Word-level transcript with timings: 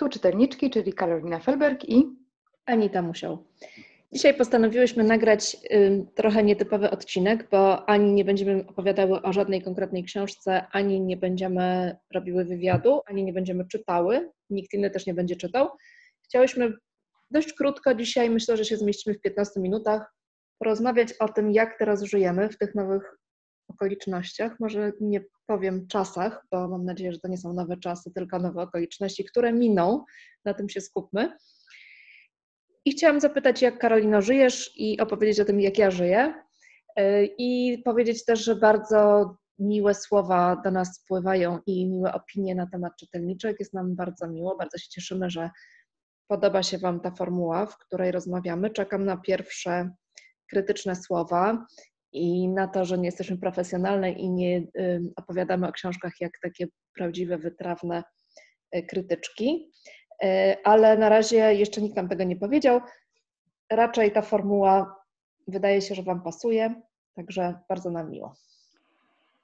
Tu 0.00 0.08
czytelniczki, 0.08 0.70
czyli 0.70 0.92
Karolina 0.92 1.38
Felberg 1.38 1.84
i 1.88 2.06
Anita 2.66 3.02
Musiał. 3.02 3.44
Dzisiaj 4.12 4.34
postanowiłyśmy 4.34 5.04
nagrać 5.04 5.56
y, 5.72 6.06
trochę 6.14 6.44
nietypowy 6.44 6.90
odcinek, 6.90 7.48
bo 7.50 7.88
ani 7.88 8.12
nie 8.12 8.24
będziemy 8.24 8.66
opowiadały 8.66 9.22
o 9.22 9.32
żadnej 9.32 9.62
konkretnej 9.62 10.04
książce, 10.04 10.66
ani 10.72 11.00
nie 11.00 11.16
będziemy 11.16 11.96
robiły 12.14 12.44
wywiadu, 12.44 13.00
ani 13.06 13.24
nie 13.24 13.32
będziemy 13.32 13.66
czytały. 13.66 14.30
Nikt 14.50 14.74
inny 14.74 14.90
też 14.90 15.06
nie 15.06 15.14
będzie 15.14 15.36
czytał. 15.36 15.68
Chciałyśmy 16.24 16.72
dość 17.30 17.52
krótko 17.52 17.94
dzisiaj, 17.94 18.30
myślę, 18.30 18.56
że 18.56 18.64
się 18.64 18.76
zmieścimy 18.76 19.14
w 19.14 19.20
15 19.20 19.60
minutach, 19.60 20.14
porozmawiać 20.58 21.12
o 21.12 21.28
tym, 21.28 21.50
jak 21.50 21.78
teraz 21.78 22.02
żyjemy 22.02 22.48
w 22.48 22.58
tych 22.58 22.74
nowych 22.74 23.19
okolicznościach. 23.70 24.60
Może 24.60 24.92
nie 25.00 25.24
powiem 25.46 25.86
czasach, 25.86 26.46
bo 26.52 26.68
mam 26.68 26.84
nadzieję, 26.84 27.12
że 27.12 27.18
to 27.18 27.28
nie 27.28 27.38
są 27.38 27.52
nowe 27.52 27.76
czasy, 27.76 28.10
tylko 28.14 28.38
nowe 28.38 28.62
okoliczności, 28.62 29.24
które 29.24 29.52
miną. 29.52 30.04
Na 30.44 30.54
tym 30.54 30.68
się 30.68 30.80
skupmy. 30.80 31.36
I 32.84 32.90
chciałam 32.92 33.20
zapytać, 33.20 33.62
jak 33.62 33.78
Karolino 33.78 34.22
żyjesz 34.22 34.72
i 34.76 35.00
opowiedzieć 35.00 35.40
o 35.40 35.44
tym, 35.44 35.60
jak 35.60 35.78
ja 35.78 35.90
żyję. 35.90 36.34
Y, 37.00 37.34
I 37.38 37.82
powiedzieć 37.84 38.24
też, 38.24 38.44
że 38.44 38.56
bardzo 38.56 39.34
miłe 39.58 39.94
słowa 39.94 40.60
do 40.64 40.70
nas 40.70 40.96
spływają 40.96 41.58
i 41.66 41.86
miłe 41.86 42.12
opinie 42.12 42.54
na 42.54 42.66
temat 42.66 42.92
czytelniczek. 42.96 43.56
Jest 43.60 43.74
nam 43.74 43.96
bardzo 43.96 44.28
miło, 44.28 44.56
bardzo 44.56 44.78
się 44.78 44.88
cieszymy, 44.88 45.30
że 45.30 45.50
podoba 46.28 46.62
się 46.62 46.78
Wam 46.78 47.00
ta 47.00 47.10
formuła, 47.10 47.66
w 47.66 47.78
której 47.78 48.12
rozmawiamy. 48.12 48.70
Czekam 48.70 49.04
na 49.04 49.16
pierwsze 49.16 49.90
krytyczne 50.50 50.96
słowa 50.96 51.66
i 52.12 52.48
na 52.48 52.68
to, 52.68 52.84
że 52.84 52.98
nie 52.98 53.06
jesteśmy 53.06 53.38
profesjonalne 53.38 54.12
i 54.12 54.30
nie 54.30 54.58
y, 54.58 55.02
opowiadamy 55.16 55.68
o 55.68 55.72
książkach 55.72 56.12
jak 56.20 56.32
takie 56.42 56.66
prawdziwe, 56.94 57.38
wytrawne 57.38 58.04
y, 58.76 58.82
krytyczki. 58.82 59.72
E, 60.22 60.56
ale 60.64 60.98
na 60.98 61.08
razie 61.08 61.54
jeszcze 61.54 61.80
nikt 61.80 61.96
nam 61.96 62.08
tego 62.08 62.24
nie 62.24 62.36
powiedział. 62.36 62.80
Raczej 63.70 64.12
ta 64.12 64.22
formuła 64.22 65.00
wydaje 65.48 65.82
się, 65.82 65.94
że 65.94 66.02
Wam 66.02 66.22
pasuje, 66.22 66.74
także 67.14 67.58
bardzo 67.68 67.90
nam 67.90 68.10
miło. 68.10 68.34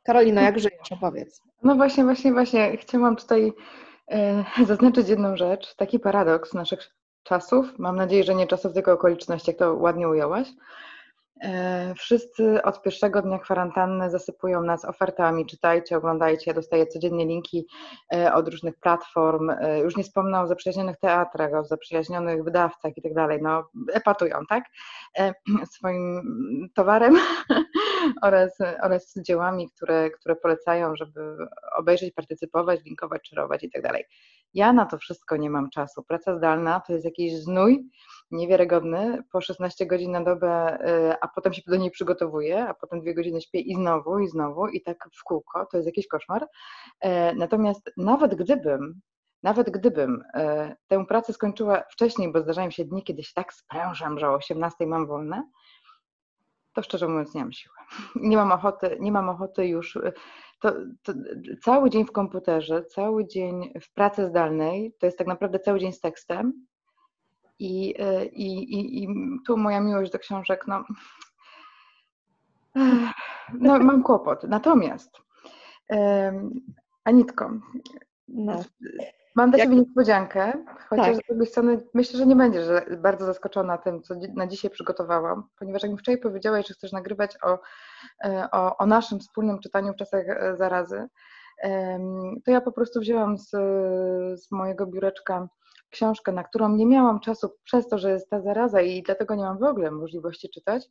Karolina, 0.03 0.43
jak 0.43 0.59
żyjesz? 0.59 0.93
Opowiedz. 0.93 1.43
No 1.63 1.75
właśnie, 1.75 2.05
właśnie, 2.05 2.33
właśnie. 2.33 2.77
Chciałam 2.77 3.17
tutaj 3.17 3.53
e, 4.09 4.45
zaznaczyć 4.67 5.09
jedną 5.09 5.37
rzecz, 5.37 5.75
taki 5.75 5.99
paradoks 5.99 6.55
naszych 6.55 6.97
czasów. 7.23 7.79
Mam 7.79 7.97
nadzieję, 7.97 8.25
że 8.25 8.35
nie 8.35 8.47
czasów, 8.47 8.73
tylko 8.73 8.93
okoliczności, 8.93 9.51
jak 9.51 9.59
to 9.59 9.75
ładnie 9.75 10.09
ująłaś. 10.09 10.49
E, 11.43 11.95
wszyscy 11.95 12.63
od 12.63 12.83
pierwszego 12.83 13.23
dnia 13.23 13.39
kwarantanny 13.39 14.11
zasypują 14.11 14.63
nas 14.63 14.85
ofertami, 14.85 15.47
czytajcie, 15.47 15.97
oglądajcie, 15.97 16.45
ja 16.47 16.55
dostaję 16.55 16.87
codziennie 16.87 17.27
linki 17.27 17.67
e, 18.15 18.35
od 18.35 18.49
różnych 18.49 18.77
platform, 18.81 19.51
e, 19.51 19.79
już 19.81 19.97
nie 19.97 20.05
wspomnę 20.05 20.41
o 20.41 20.47
zaprzyjaźnionych 20.47 20.97
teatrach, 20.97 21.55
o 21.55 21.65
zaprzyjaźnionych 21.65 22.45
wydawcach 22.45 22.97
i 22.97 23.03
tak 23.03 23.15
dalej, 23.15 23.39
no 23.43 23.69
epatują, 23.93 24.39
tak, 24.49 24.65
swoim 25.77 26.23
towarem 26.75 27.19
oraz, 28.23 28.59
oraz 28.83 29.15
dziełami, 29.17 29.71
które, 29.71 30.11
które 30.11 30.37
polecają, 30.37 30.97
żeby 30.97 31.37
obejrzeć, 31.79 32.15
partycypować, 32.15 32.85
linkować, 32.85 33.23
czarować 33.23 33.65
i 33.65 33.71
tak 33.71 33.83
dalej. 33.83 34.05
Ja 34.57 34.73
na 34.73 34.87
to 34.87 34.99
wszystko 34.99 35.37
nie 35.37 35.51
mam 35.51 35.71
czasu. 35.71 36.03
Praca 36.03 36.37
zdalna 36.37 36.81
to 36.81 36.93
jest 36.93 37.05
jakiś 37.05 37.35
znój 37.35 37.91
niewiarygodny, 38.31 39.23
po 39.33 39.41
16 39.41 39.87
godzin 39.87 40.13
na 40.13 40.25
dobę, 40.25 40.79
y, 41.11 41.15
a 41.21 41.29
potem 41.29 41.53
się 41.53 41.63
do 41.67 41.77
niej 41.77 41.91
przygotowuję, 41.91 42.69
a 42.69 42.75
potem 42.75 43.01
dwie 43.01 43.15
godziny 43.15 43.41
śpię 43.41 43.61
i 43.61 43.75
znowu, 43.75 44.19
i 44.19 44.29
znowu, 44.29 44.69
i 44.69 44.83
tak 44.83 45.09
w 45.21 45.25
kółko, 45.25 45.67
to 45.71 45.77
jest 45.77 45.87
jakiś 45.87 46.09
koszmar. 46.09 46.47
E, 47.01 47.35
natomiast 47.35 47.93
nawet 47.97 48.35
gdybym 48.35 49.01
nawet 49.43 49.71
gdybym 49.71 50.23
e, 50.35 50.77
tę 50.87 51.07
pracę 51.07 51.33
skończyła 51.33 51.83
wcześniej, 51.91 52.33
bo 52.33 52.41
zdarzają 52.41 52.71
się 52.71 52.85
dni, 52.85 53.03
kiedy 53.03 53.23
się 53.23 53.33
tak 53.35 53.53
sprężam, 53.53 54.19
że 54.19 54.31
o 54.31 54.35
18 54.35 54.87
mam 54.87 55.07
wolne, 55.07 55.49
to 56.77 56.83
szczerze 56.83 57.09
mówiąc 57.09 57.35
nie 57.35 57.41
mam 57.41 57.53
siły. 57.53 57.75
Nie 58.17 58.37
mam 58.37 58.53
ochoty, 58.53 58.97
nie 59.01 59.13
mam 59.13 59.29
ochoty 59.29 59.67
już. 59.67 59.97
E, 59.97 60.13
to, 60.61 60.73
to, 61.03 61.13
cały 61.63 61.91
dzień 61.91 62.05
w 62.05 62.13
komputerze, 62.13 62.85
cały 62.85 63.27
dzień 63.27 63.73
w 63.81 63.93
pracy 63.93 64.27
zdalnej, 64.27 64.93
to 64.99 65.07
jest 65.07 65.19
tak 65.19 65.27
naprawdę 65.27 65.59
cały 65.59 65.79
dzień 65.79 65.93
z 65.93 66.01
tekstem. 66.01 66.67
I, 67.59 67.95
e, 67.99 68.25
i, 68.27 68.75
i, 68.75 69.05
i 69.05 69.09
tu 69.47 69.57
moja 69.57 69.81
miłość 69.81 70.13
do 70.13 70.19
książek, 70.19 70.67
no, 70.67 70.85
no 73.53 73.79
mam 73.79 74.03
kłopot. 74.03 74.45
Natomiast 74.45 75.11
Anitko, 77.05 77.51
no. 78.29 78.63
Mam 79.37 79.51
dla 79.51 79.59
Jak... 79.59 79.69
Ciebie 79.69 79.83
niespodziankę, 79.83 80.53
chociaż 80.89 81.07
tak. 81.07 81.25
z 81.25 81.29
drugiej 81.29 81.47
strony 81.47 81.81
myślę, 81.95 82.19
że 82.19 82.27
nie 82.27 82.37
będziesz 82.37 82.67
bardzo 82.99 83.27
zaskoczona 83.27 83.79
tym, 83.79 84.03
co 84.03 84.15
na 84.35 84.47
dzisiaj 84.47 84.71
przygotowałam, 84.71 85.49
ponieważ 85.59 85.83
jak 85.83 85.93
mi 85.93 85.99
wczoraj 85.99 86.21
powiedziałaś, 86.21 86.67
że 86.67 86.75
chcesz 86.75 86.93
nagrywać 86.93 87.37
o, 87.43 87.59
e, 88.25 88.49
o, 88.53 88.77
o 88.77 88.87
naszym 88.87 89.21
wspólnym 89.21 89.59
czytaniu 89.59 89.93
w 89.93 89.97
czasach 89.97 90.29
e, 90.29 90.57
zarazy, 90.57 91.09
to 92.45 92.51
ja 92.51 92.61
po 92.61 92.73
prostu 92.73 93.01
wzięłam 93.01 93.39
z, 93.39 93.51
z 94.41 94.51
mojego 94.51 94.87
biureczka 94.87 95.49
książkę, 95.91 96.33
na 96.33 96.45
którą 96.45 96.69
nie 96.77 96.87
miałam 96.87 97.21
czasu 97.21 97.51
przez 97.65 97.89
to, 97.89 97.99
że 97.99 98.11
jest 98.11 98.31
ta 98.31 98.41
zaraza 98.41 98.81
i 98.81 99.03
dlatego 99.03 99.35
nie 99.35 99.43
mam 99.43 99.59
w 99.59 99.63
ogóle 99.63 99.91
możliwości 99.91 100.51
czytać, 100.51 100.89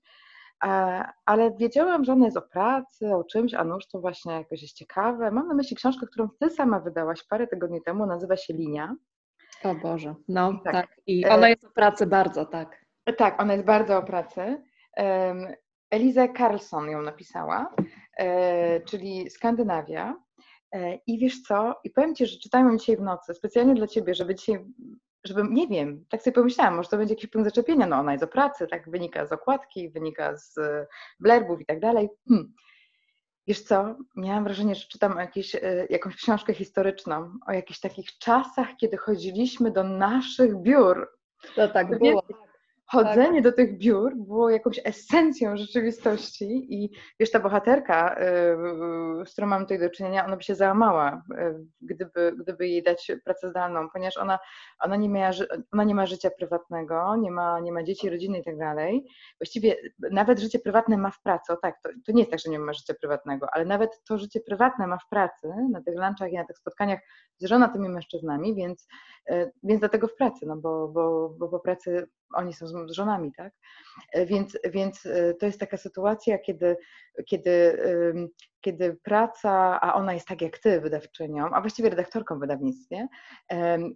ale 1.26 1.52
wiedziałam, 1.58 2.04
że 2.04 2.14
ona 2.14 2.26
jest 2.26 2.38
o 2.38 2.42
pracy, 2.42 3.16
o 3.16 3.24
czymś, 3.24 3.54
a 3.54 3.64
nuż 3.64 3.88
to 3.88 4.00
właśnie 4.00 4.34
jakoś 4.34 4.62
jest 4.62 4.76
ciekawe. 4.76 5.32
Mam 5.32 5.48
na 5.48 5.54
myśli 5.54 5.76
książkę, 5.76 6.08
którą 6.08 6.30
ty 6.40 6.50
sama 6.50 6.80
wydałaś 6.80 7.24
parę 7.24 7.48
tygodni 7.48 7.82
temu, 7.82 8.06
nazywa 8.06 8.38
się 8.38 8.54
Linia. 8.54 8.96
O 9.64 9.76
Boże, 9.76 10.16
no 10.28 10.60
tak. 10.64 10.74
tak. 10.74 11.02
I 11.08 11.26
ona 11.26 11.50
jest 11.50 11.66
o 11.66 11.70
pracy 11.70 12.08
bardzo, 12.08 12.46
tak. 12.46 12.86
Tak, 13.18 13.42
ona 13.42 13.54
jest 13.54 13.66
bardzo 13.66 13.98
o 13.98 14.04
pracy. 14.04 14.64
Eliza 15.92 16.28
Carlson 16.28 16.90
ją 16.90 17.02
napisała, 17.02 17.76
e, 18.18 18.82
czyli 18.82 19.30
Skandynawia. 19.30 20.16
E, 20.72 21.00
I 21.08 21.20
wiesz 21.20 21.42
co? 21.42 21.76
I 21.84 21.90
powiem 21.90 22.16
Ci, 22.16 22.26
że 22.26 22.40
czytałam 22.40 22.80
dzisiaj 22.80 22.98
w 22.98 23.02
nocy, 23.02 23.34
specjalnie 23.34 23.74
dla 23.74 23.88
Ciebie, 23.88 24.14
żeby 24.14 24.36
dzisiaj 24.36 24.66
żeby, 25.26 25.44
nie 25.50 25.68
wiem, 25.68 26.06
tak 26.10 26.22
sobie 26.22 26.34
pomyślałam, 26.34 26.76
może 26.76 26.90
to 26.90 26.98
będzie 26.98 27.14
jakiś 27.14 27.30
punkt 27.30 27.48
zaczepienia, 27.48 27.88
no 27.88 27.96
ona 27.96 28.12
jest 28.12 28.24
o 28.24 28.28
pracy, 28.28 28.68
tak 28.68 28.90
wynika 28.90 29.26
z 29.26 29.32
okładki, 29.32 29.90
wynika 29.90 30.38
z 30.38 30.58
e, 30.58 30.88
blerbów 31.20 31.62
i 31.62 31.66
tak 31.66 31.80
dalej. 31.80 32.10
Hmm. 32.28 32.54
Wiesz 33.48 33.62
co, 33.62 33.96
miałam 34.16 34.44
wrażenie, 34.44 34.76
że 34.76 34.88
czytam 34.88 35.18
jakieś, 35.18 35.56
e, 35.56 35.88
jakąś 35.90 36.16
książkę 36.16 36.54
historyczną 36.54 37.32
o 37.48 37.52
jakichś 37.52 37.80
takich 37.80 38.18
czasach, 38.18 38.68
kiedy 38.78 38.98
chodziliśmy 38.98 39.72
do 39.72 39.84
naszych 39.84 40.62
biur. 40.62 41.10
To 41.56 41.68
tak 41.68 42.00
było 42.00 42.24
chodzenie 42.86 43.44
tak. 43.44 43.44
do 43.44 43.52
tych 43.52 43.78
biur 43.78 44.16
było 44.16 44.50
jakąś 44.50 44.80
esencją 44.84 45.58
rzeczywistości 45.58 46.74
i 46.74 46.90
wiesz, 47.20 47.32
ta 47.32 47.40
bohaterka, 47.40 48.16
y, 48.20 49.26
z 49.26 49.32
którą 49.32 49.48
mam 49.48 49.62
tutaj 49.62 49.80
do 49.80 49.90
czynienia, 49.90 50.26
ona 50.26 50.38
by 50.38 50.44
się 50.44 50.56
załamała, 50.56 51.22
y, 51.32 51.66
gdyby, 51.82 52.36
gdyby 52.40 52.68
jej 52.68 52.84
dać 52.84 53.12
pracę 53.24 53.50
zdalną, 53.50 53.90
ponieważ 53.94 54.18
ona, 54.18 54.40
ona, 54.80 54.96
nie, 54.96 55.10
miała, 55.10 55.32
ona 55.74 55.84
nie 55.84 55.96
ma 55.96 56.06
życia 56.06 56.30
prywatnego, 56.38 57.16
nie 57.16 57.32
ma, 57.32 57.60
nie 57.60 57.72
ma 57.72 57.84
dzieci, 57.84 58.10
rodziny 58.10 58.40
i 58.40 58.44
tak 58.44 58.58
dalej. 58.58 59.06
Właściwie 59.40 59.76
nawet 60.12 60.40
życie 60.40 60.60
prywatne 60.60 60.98
ma 60.98 61.12
w 61.12 61.22
pracy, 61.22 61.54
o 61.54 61.58
tak, 61.58 61.82
to, 61.84 61.90
to 62.06 62.12
nie 62.12 62.20
jest 62.20 62.32
tak, 62.32 62.40
że 62.40 62.50
nie 62.50 62.60
ma 62.60 62.74
życia 62.74 62.94
prywatnego, 63.00 63.48
ale 63.52 63.66
nawet 63.66 64.02
to 64.08 64.18
życie 64.18 64.40
prywatne 64.40 64.88
ma 64.88 64.98
w 64.98 65.10
pracy, 65.10 65.54
na 65.72 65.82
tych 65.82 65.96
lunchach 65.96 66.32
i 66.32 66.36
na 66.36 66.46
tych 66.46 66.58
spotkaniach 66.58 67.00
z 67.38 67.46
żonatymi 67.46 67.90
mężczyznami, 67.90 68.56
więc, 68.56 68.88
y, 69.32 69.52
więc 69.64 69.80
dlatego 69.80 70.08
w 70.08 70.16
pracy, 70.16 70.46
no 70.46 70.58
bo, 70.58 70.88
bo, 70.88 71.30
bo 71.40 71.50
po 71.50 71.60
pracy 71.60 72.08
oni 72.36 72.54
są 72.54 72.68
z 72.68 72.92
żonami, 72.92 73.32
tak? 73.38 73.54
E, 74.14 74.26
więc, 74.26 74.58
więc 74.72 75.06
e, 75.06 75.34
to 75.34 75.46
jest 75.46 75.60
taka 75.60 75.78
sytuacja, 75.78 76.38
kiedy, 76.38 76.78
kiedy, 77.30 77.78
kiedy 78.62 78.98
praca, 79.04 79.82
a 79.82 79.94
ona 79.94 80.14
jest 80.14 80.28
tak 80.28 80.42
jak 80.42 80.60
ty, 80.60 80.82
wydawczynią, 80.82 81.50
a 81.54 81.62
właściwie 81.62 81.90
redaktorką 81.90 82.38
w 82.38 82.40
wydawnictwie, 82.40 83.08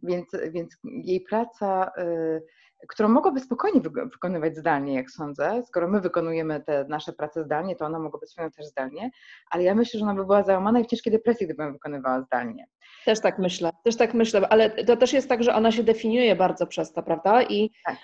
więc, 0.04 0.28
więc 0.52 0.78
jej 0.84 1.22
praca 1.22 1.92
e, 1.98 2.40
którą 2.88 3.10
mogłaby 3.10 3.40
spokojnie 3.40 3.82
wykonywać 3.82 4.58
zdalnie, 4.58 4.94
jak 4.94 5.12
sądzę. 5.12 5.64
Skoro 5.68 5.88
my 5.88 6.02
wykonujemy 6.02 6.64
te 6.64 6.86
nasze 6.90 7.14
prace 7.14 7.44
zdalnie, 7.44 7.76
to 7.76 7.86
ona 7.86 8.00
mogłaby 8.00 8.28
swoją 8.28 8.52
też 8.52 8.66
zdalnie, 8.66 9.12
ale 9.52 9.64
ja 9.64 9.76
myślę, 9.76 10.00
że 10.00 10.06
ona 10.06 10.16
by 10.16 10.26
była 10.26 10.44
załamana 10.44 10.80
i 10.80 10.84
w 10.84 10.88
ciężkiej 10.88 11.14
depresji, 11.14 11.46
gdybym 11.46 11.74
wykonywała 11.74 12.22
zdalnie. 12.22 12.66
Też 13.06 13.22
tak 13.22 13.40
myślę, 13.40 13.72
też 13.84 13.98
tak 13.98 14.14
myślę, 14.14 14.48
ale 14.50 14.70
to 14.70 14.98
też 14.98 15.14
jest 15.14 15.30
tak, 15.30 15.44
że 15.44 15.56
ona 15.56 15.72
się 15.72 15.84
definiuje 15.84 16.36
bardzo 16.36 16.68
przez 16.68 16.94
to, 16.94 17.04
prawda? 17.04 17.44
I 17.44 17.72
tak. 17.86 17.98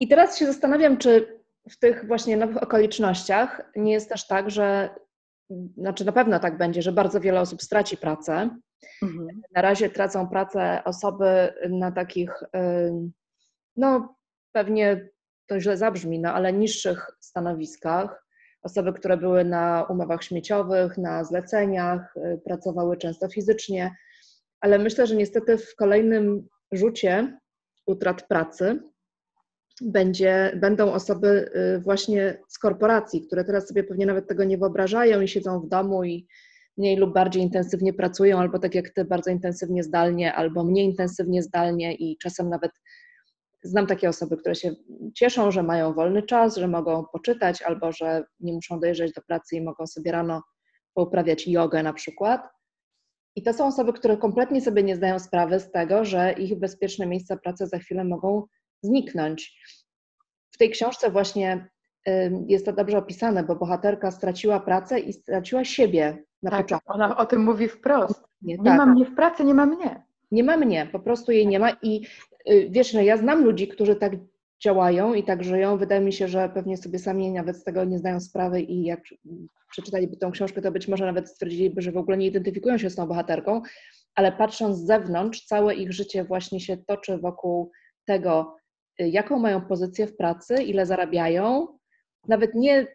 I 0.00 0.08
teraz 0.08 0.38
się 0.38 0.46
zastanawiam, 0.46 0.98
czy 0.98 1.40
w 1.70 1.78
tych 1.78 2.06
właśnie 2.06 2.36
nowych 2.36 2.62
okolicznościach 2.62 3.72
nie 3.76 3.92
jest 3.92 4.08
też 4.08 4.26
tak, 4.26 4.50
że, 4.50 4.90
znaczy 5.76 6.04
na 6.04 6.12
pewno 6.12 6.38
tak 6.38 6.58
będzie, 6.58 6.82
że 6.82 6.92
bardzo 6.92 7.20
wiele 7.20 7.40
osób 7.40 7.62
straci 7.62 7.96
pracę. 7.96 8.50
Mhm. 9.02 9.42
Na 9.54 9.62
razie 9.62 9.90
tracą 9.90 10.28
pracę 10.28 10.82
osoby 10.84 11.54
na 11.70 11.92
takich, 11.92 12.30
no 13.76 14.16
pewnie 14.52 15.08
to 15.46 15.60
źle 15.60 15.76
zabrzmi, 15.76 16.18
no 16.18 16.32
ale 16.32 16.52
niższych 16.52 17.10
stanowiskach. 17.20 18.26
Osoby, 18.62 18.92
które 18.92 19.16
były 19.16 19.44
na 19.44 19.86
umowach 19.88 20.24
śmieciowych, 20.24 20.98
na 20.98 21.24
zleceniach, 21.24 22.16
y, 22.16 22.40
pracowały 22.44 22.96
często 22.96 23.28
fizycznie, 23.28 23.96
ale 24.60 24.78
myślę, 24.78 25.06
że 25.06 25.16
niestety 25.16 25.58
w 25.58 25.76
kolejnym 25.76 26.48
rzucie 26.72 27.38
utrat 27.86 28.28
pracy 28.28 28.80
będzie, 29.80 30.52
będą 30.56 30.92
osoby 30.92 31.50
y, 31.76 31.80
właśnie 31.80 32.38
z 32.48 32.58
korporacji, 32.58 33.26
które 33.26 33.44
teraz 33.44 33.68
sobie 33.68 33.84
pewnie 33.84 34.06
nawet 34.06 34.28
tego 34.28 34.44
nie 34.44 34.58
wyobrażają 34.58 35.20
i 35.20 35.28
siedzą 35.28 35.60
w 35.60 35.68
domu 35.68 36.04
i 36.04 36.26
mniej 36.76 36.96
lub 36.96 37.14
bardziej 37.14 37.42
intensywnie 37.42 37.92
pracują, 37.92 38.38
albo 38.38 38.58
tak 38.58 38.74
jak 38.74 38.90
ty, 38.90 39.04
bardzo 39.04 39.30
intensywnie 39.30 39.82
zdalnie, 39.82 40.34
albo 40.34 40.64
mniej 40.64 40.86
intensywnie 40.86 41.42
zdalnie 41.42 41.94
i 41.94 42.18
czasem 42.18 42.48
nawet 42.48 42.72
znam 43.62 43.86
takie 43.86 44.08
osoby, 44.08 44.36
które 44.36 44.54
się 44.54 44.74
cieszą, 45.14 45.50
że 45.50 45.62
mają 45.62 45.94
wolny 45.94 46.22
czas, 46.22 46.56
że 46.56 46.68
mogą 46.68 47.04
poczytać, 47.12 47.62
albo 47.62 47.92
że 47.92 48.24
nie 48.40 48.52
muszą 48.52 48.80
dojeżdżać 48.80 49.12
do 49.12 49.22
pracy 49.22 49.56
i 49.56 49.60
mogą 49.60 49.86
sobie 49.86 50.12
rano 50.12 50.42
pouprawiać 50.94 51.48
jogę 51.48 51.82
na 51.82 51.92
przykład. 51.92 52.48
I 53.36 53.42
to 53.42 53.52
są 53.52 53.66
osoby, 53.66 53.92
które 53.92 54.16
kompletnie 54.16 54.60
sobie 54.60 54.82
nie 54.82 54.96
zdają 54.96 55.18
sprawy 55.18 55.60
z 55.60 55.70
tego, 55.70 56.04
że 56.04 56.32
ich 56.32 56.58
bezpieczne 56.58 57.06
miejsca 57.06 57.36
pracy 57.36 57.66
za 57.66 57.78
chwilę 57.78 58.04
mogą 58.04 58.46
zniknąć. 58.82 59.60
W 60.50 60.58
tej 60.58 60.70
książce 60.70 61.10
właśnie 61.10 61.68
jest 62.46 62.66
to 62.66 62.72
dobrze 62.72 62.98
opisane, 62.98 63.44
bo 63.44 63.56
bohaterka 63.56 64.10
straciła 64.10 64.60
pracę 64.60 65.00
i 65.00 65.12
straciła 65.12 65.64
siebie 65.64 66.24
na 66.42 66.50
tak, 66.50 66.62
początku. 66.62 66.92
Ona 66.92 67.16
o 67.16 67.26
tym 67.26 67.44
mówi 67.44 67.68
wprost. 67.68 68.24
Nie, 68.42 68.56
nie 68.56 68.64
tak. 68.64 68.78
ma 68.78 68.86
mnie 68.86 69.04
w 69.04 69.14
pracy, 69.14 69.44
nie 69.44 69.54
ma 69.54 69.66
mnie. 69.66 70.02
Nie 70.30 70.44
ma 70.44 70.56
mnie, 70.56 70.88
po 70.92 71.00
prostu 71.00 71.32
jej 71.32 71.46
nie 71.46 71.58
ma. 71.58 71.70
I 71.82 72.06
y, 72.50 72.68
wiesz, 72.70 72.94
no 72.94 73.00
ja 73.00 73.16
znam 73.16 73.44
ludzi, 73.44 73.68
którzy 73.68 73.96
tak 73.96 74.12
działają 74.62 75.14
i 75.14 75.24
tak 75.24 75.44
żyją. 75.44 75.78
Wydaje 75.78 76.00
mi 76.00 76.12
się, 76.12 76.28
że 76.28 76.48
pewnie 76.54 76.76
sobie 76.76 76.98
sami 76.98 77.32
nawet 77.32 77.56
z 77.56 77.64
tego 77.64 77.84
nie 77.84 77.98
zdają 77.98 78.20
sprawy 78.20 78.60
i 78.60 78.84
jak 78.84 79.00
przeczytaliby 79.70 80.16
tą 80.16 80.30
książkę, 80.30 80.62
to 80.62 80.72
być 80.72 80.88
może 80.88 81.06
nawet 81.06 81.28
stwierdziliby, 81.28 81.82
że 81.82 81.92
w 81.92 81.96
ogóle 81.96 82.16
nie 82.16 82.26
identyfikują 82.26 82.78
się 82.78 82.90
z 82.90 82.94
tą 82.94 83.06
bohaterką, 83.06 83.62
ale 84.14 84.32
patrząc 84.32 84.78
z 84.78 84.86
zewnątrz, 84.86 85.44
całe 85.44 85.74
ich 85.74 85.92
życie 85.92 86.24
właśnie 86.24 86.60
się 86.60 86.76
toczy 86.76 87.18
wokół 87.18 87.70
tego, 88.04 88.56
jaką 88.98 89.38
mają 89.38 89.60
pozycję 89.60 90.06
w 90.06 90.16
pracy, 90.16 90.62
ile 90.62 90.86
zarabiają. 90.86 91.78
Nawet 92.28 92.54
nie 92.54 92.86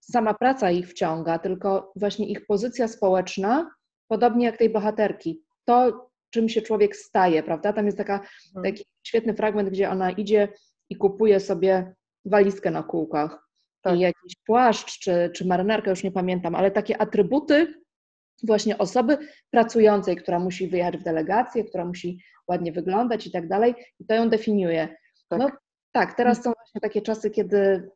sama 0.00 0.34
praca 0.34 0.70
ich 0.70 0.88
wciąga, 0.88 1.38
tylko 1.38 1.92
właśnie 1.96 2.28
ich 2.28 2.46
pozycja 2.46 2.88
społeczna, 2.88 3.70
podobnie 4.08 4.46
jak 4.46 4.56
tej 4.56 4.70
bohaterki. 4.70 5.42
To, 5.64 6.08
czym 6.30 6.48
się 6.48 6.62
człowiek 6.62 6.96
staje, 6.96 7.42
prawda? 7.42 7.72
Tam 7.72 7.86
jest 7.86 7.98
taka, 7.98 8.14
mhm. 8.14 8.64
taki 8.64 8.84
świetny 9.06 9.34
fragment, 9.34 9.70
gdzie 9.70 9.90
ona 9.90 10.10
idzie 10.10 10.48
i 10.90 10.96
kupuje 10.96 11.40
sobie 11.40 11.94
walizkę 12.24 12.70
na 12.70 12.82
kółkach 12.82 13.48
tak. 13.82 13.96
i 13.96 14.00
jakiś 14.00 14.36
płaszcz 14.46 14.98
czy, 14.98 15.30
czy 15.34 15.46
marynarkę, 15.46 15.90
już 15.90 16.04
nie 16.04 16.12
pamiętam, 16.12 16.54
ale 16.54 16.70
takie 16.70 17.00
atrybuty 17.00 17.74
właśnie 18.42 18.78
osoby 18.78 19.18
pracującej, 19.50 20.16
która 20.16 20.38
musi 20.38 20.68
wyjechać 20.68 20.96
w 20.96 21.02
delegację, 21.02 21.64
która 21.64 21.84
musi 21.84 22.18
ładnie 22.48 22.72
wyglądać 22.72 23.26
i 23.26 23.30
tak 23.30 23.48
dalej, 23.48 23.74
i 24.00 24.06
to 24.06 24.14
ją 24.14 24.28
definiuje. 24.28 24.96
Tak. 25.28 25.38
No 25.38 25.50
tak, 25.92 26.14
teraz 26.14 26.42
są 26.42 26.52
właśnie 26.52 26.80
takie 26.80 27.02
czasy, 27.02 27.30
kiedy 27.30 27.90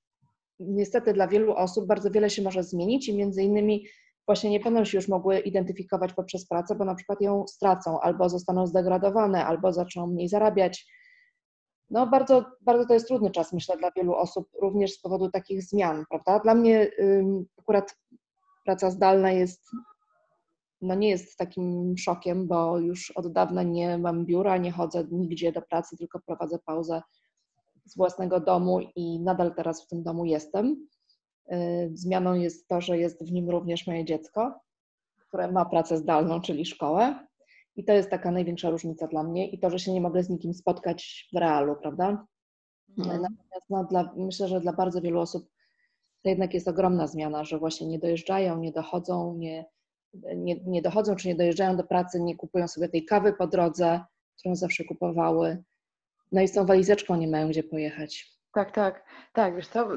niestety 0.60 1.12
dla 1.12 1.28
wielu 1.28 1.54
osób 1.54 1.86
bardzo 1.86 2.10
wiele 2.10 2.30
się 2.30 2.42
może 2.42 2.62
zmienić 2.62 3.08
i 3.08 3.16
między 3.16 3.42
innymi 3.42 3.86
właśnie 4.26 4.50
nie 4.50 4.60
będą 4.60 4.84
się 4.84 4.98
już 4.98 5.08
mogły 5.08 5.38
identyfikować 5.38 6.12
poprzez 6.12 6.48
pracę, 6.48 6.74
bo 6.74 6.84
na 6.84 6.94
przykład 6.94 7.20
ją 7.20 7.46
stracą, 7.46 8.00
albo 8.00 8.28
zostaną 8.28 8.66
zdegradowane, 8.66 9.46
albo 9.46 9.72
zaczną 9.72 10.06
mniej 10.06 10.28
zarabiać. 10.28 10.86
No 11.90 12.06
bardzo, 12.06 12.44
bardzo 12.60 12.86
to 12.86 12.94
jest 12.94 13.06
trudny 13.06 13.30
czas, 13.30 13.52
myślę, 13.52 13.76
dla 13.76 13.90
wielu 13.96 14.14
osób, 14.14 14.48
również 14.62 14.92
z 14.92 15.00
powodu 15.00 15.30
takich 15.30 15.62
zmian, 15.62 16.04
prawda? 16.10 16.38
Dla 16.38 16.54
mnie 16.54 16.90
ym, 17.00 17.46
akurat 17.58 17.96
praca 18.64 18.90
zdalna 18.90 19.32
jest, 19.32 19.62
no 20.80 20.94
nie 20.94 21.08
jest 21.08 21.36
takim 21.36 21.94
szokiem, 21.98 22.46
bo 22.46 22.78
już 22.78 23.10
od 23.10 23.32
dawna 23.32 23.62
nie 23.62 23.98
mam 23.98 24.26
biura, 24.26 24.56
nie 24.56 24.72
chodzę 24.72 25.04
nigdzie 25.10 25.52
do 25.52 25.62
pracy, 25.62 25.96
tylko 25.96 26.20
prowadzę 26.20 26.58
pauzę 26.58 27.02
z 27.88 27.96
własnego 27.96 28.40
domu 28.40 28.80
i 28.96 29.20
nadal 29.20 29.54
teraz 29.54 29.84
w 29.84 29.86
tym 29.86 30.02
domu 30.02 30.24
jestem. 30.24 30.86
Y, 31.52 31.90
zmianą 31.94 32.34
jest 32.34 32.68
to, 32.68 32.80
że 32.80 32.98
jest 32.98 33.24
w 33.24 33.32
nim 33.32 33.50
również 33.50 33.86
moje 33.86 34.04
dziecko, 34.04 34.60
które 35.28 35.52
ma 35.52 35.64
pracę 35.64 35.96
zdalną, 35.96 36.40
czyli 36.40 36.66
szkołę. 36.66 37.26
I 37.76 37.84
to 37.84 37.92
jest 37.92 38.10
taka 38.10 38.30
największa 38.30 38.70
różnica 38.70 39.06
dla 39.06 39.22
mnie 39.22 39.48
i 39.50 39.58
to, 39.58 39.70
że 39.70 39.78
się 39.78 39.92
nie 39.92 40.00
mogę 40.00 40.22
z 40.22 40.30
nikim 40.30 40.54
spotkać 40.54 41.28
w 41.32 41.36
realu, 41.36 41.76
prawda? 41.76 42.26
Mhm. 42.98 43.22
Natomiast 43.22 43.70
no, 43.70 43.84
dla, 43.84 44.12
myślę, 44.16 44.48
że 44.48 44.60
dla 44.60 44.72
bardzo 44.72 45.00
wielu 45.00 45.20
osób 45.20 45.50
to 46.22 46.28
jednak 46.28 46.54
jest 46.54 46.68
ogromna 46.68 47.06
zmiana, 47.06 47.44
że 47.44 47.58
właśnie 47.58 47.86
nie 47.86 47.98
dojeżdżają, 47.98 48.58
nie 48.58 48.72
dochodzą, 48.72 49.34
nie, 49.34 49.64
nie, 50.36 50.60
nie 50.64 50.82
dochodzą 50.82 51.16
czy 51.16 51.28
nie 51.28 51.34
dojeżdżają 51.34 51.76
do 51.76 51.84
pracy, 51.84 52.20
nie 52.20 52.36
kupują 52.36 52.68
sobie 52.68 52.88
tej 52.88 53.04
kawy 53.04 53.32
po 53.32 53.46
drodze, 53.46 54.00
którą 54.38 54.56
zawsze 54.56 54.84
kupowały. 54.84 55.64
No 56.32 56.40
i 56.40 56.48
z 56.48 56.52
tą 56.52 56.66
walizeczką 56.66 57.16
nie 57.16 57.28
mają 57.28 57.48
gdzie 57.48 57.62
pojechać. 57.62 58.38
Tak, 58.52 58.72
tak, 58.72 59.04
tak, 59.32 59.56
wiesz 59.56 59.68
co, 59.68 59.88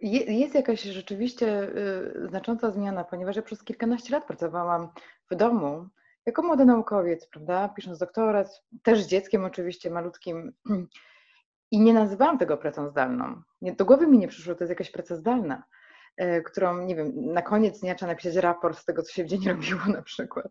jest 0.00 0.54
jakaś 0.54 0.82
rzeczywiście 0.82 1.62
y, 1.62 2.28
znacząca 2.28 2.70
zmiana, 2.70 3.04
ponieważ 3.04 3.36
ja 3.36 3.42
przez 3.42 3.64
kilkanaście 3.64 4.12
lat 4.12 4.26
pracowałam 4.26 4.88
w 5.30 5.34
domu 5.34 5.88
jako 6.26 6.42
młody 6.42 6.64
naukowiec, 6.64 7.26
prawda, 7.26 7.68
pisząc 7.68 7.98
doktorat, 7.98 8.62
też 8.82 9.02
z 9.02 9.06
dzieckiem 9.06 9.44
oczywiście 9.44 9.90
malutkim 9.90 10.52
i 11.70 11.80
nie 11.80 11.94
nazywałam 11.94 12.38
tego 12.38 12.56
pracą 12.56 12.88
zdalną. 12.88 13.42
Do 13.62 13.84
głowy 13.84 14.06
mi 14.06 14.18
nie 14.18 14.28
przyszło, 14.28 14.54
to 14.54 14.64
jest 14.64 14.70
jakaś 14.70 14.90
praca 14.90 15.16
zdalna. 15.16 15.62
E, 16.18 16.42
którą, 16.42 16.84
nie 16.84 16.96
wiem, 16.96 17.12
na 17.16 17.42
koniec 17.42 17.80
dnia 17.80 17.94
trzeba 17.94 18.12
napisać 18.12 18.36
raport 18.36 18.78
z 18.78 18.84
tego, 18.84 19.02
co 19.02 19.12
się 19.12 19.24
w 19.24 19.26
dzień 19.26 19.40
robiło 19.48 19.80
na 19.86 20.02
przykład, 20.02 20.46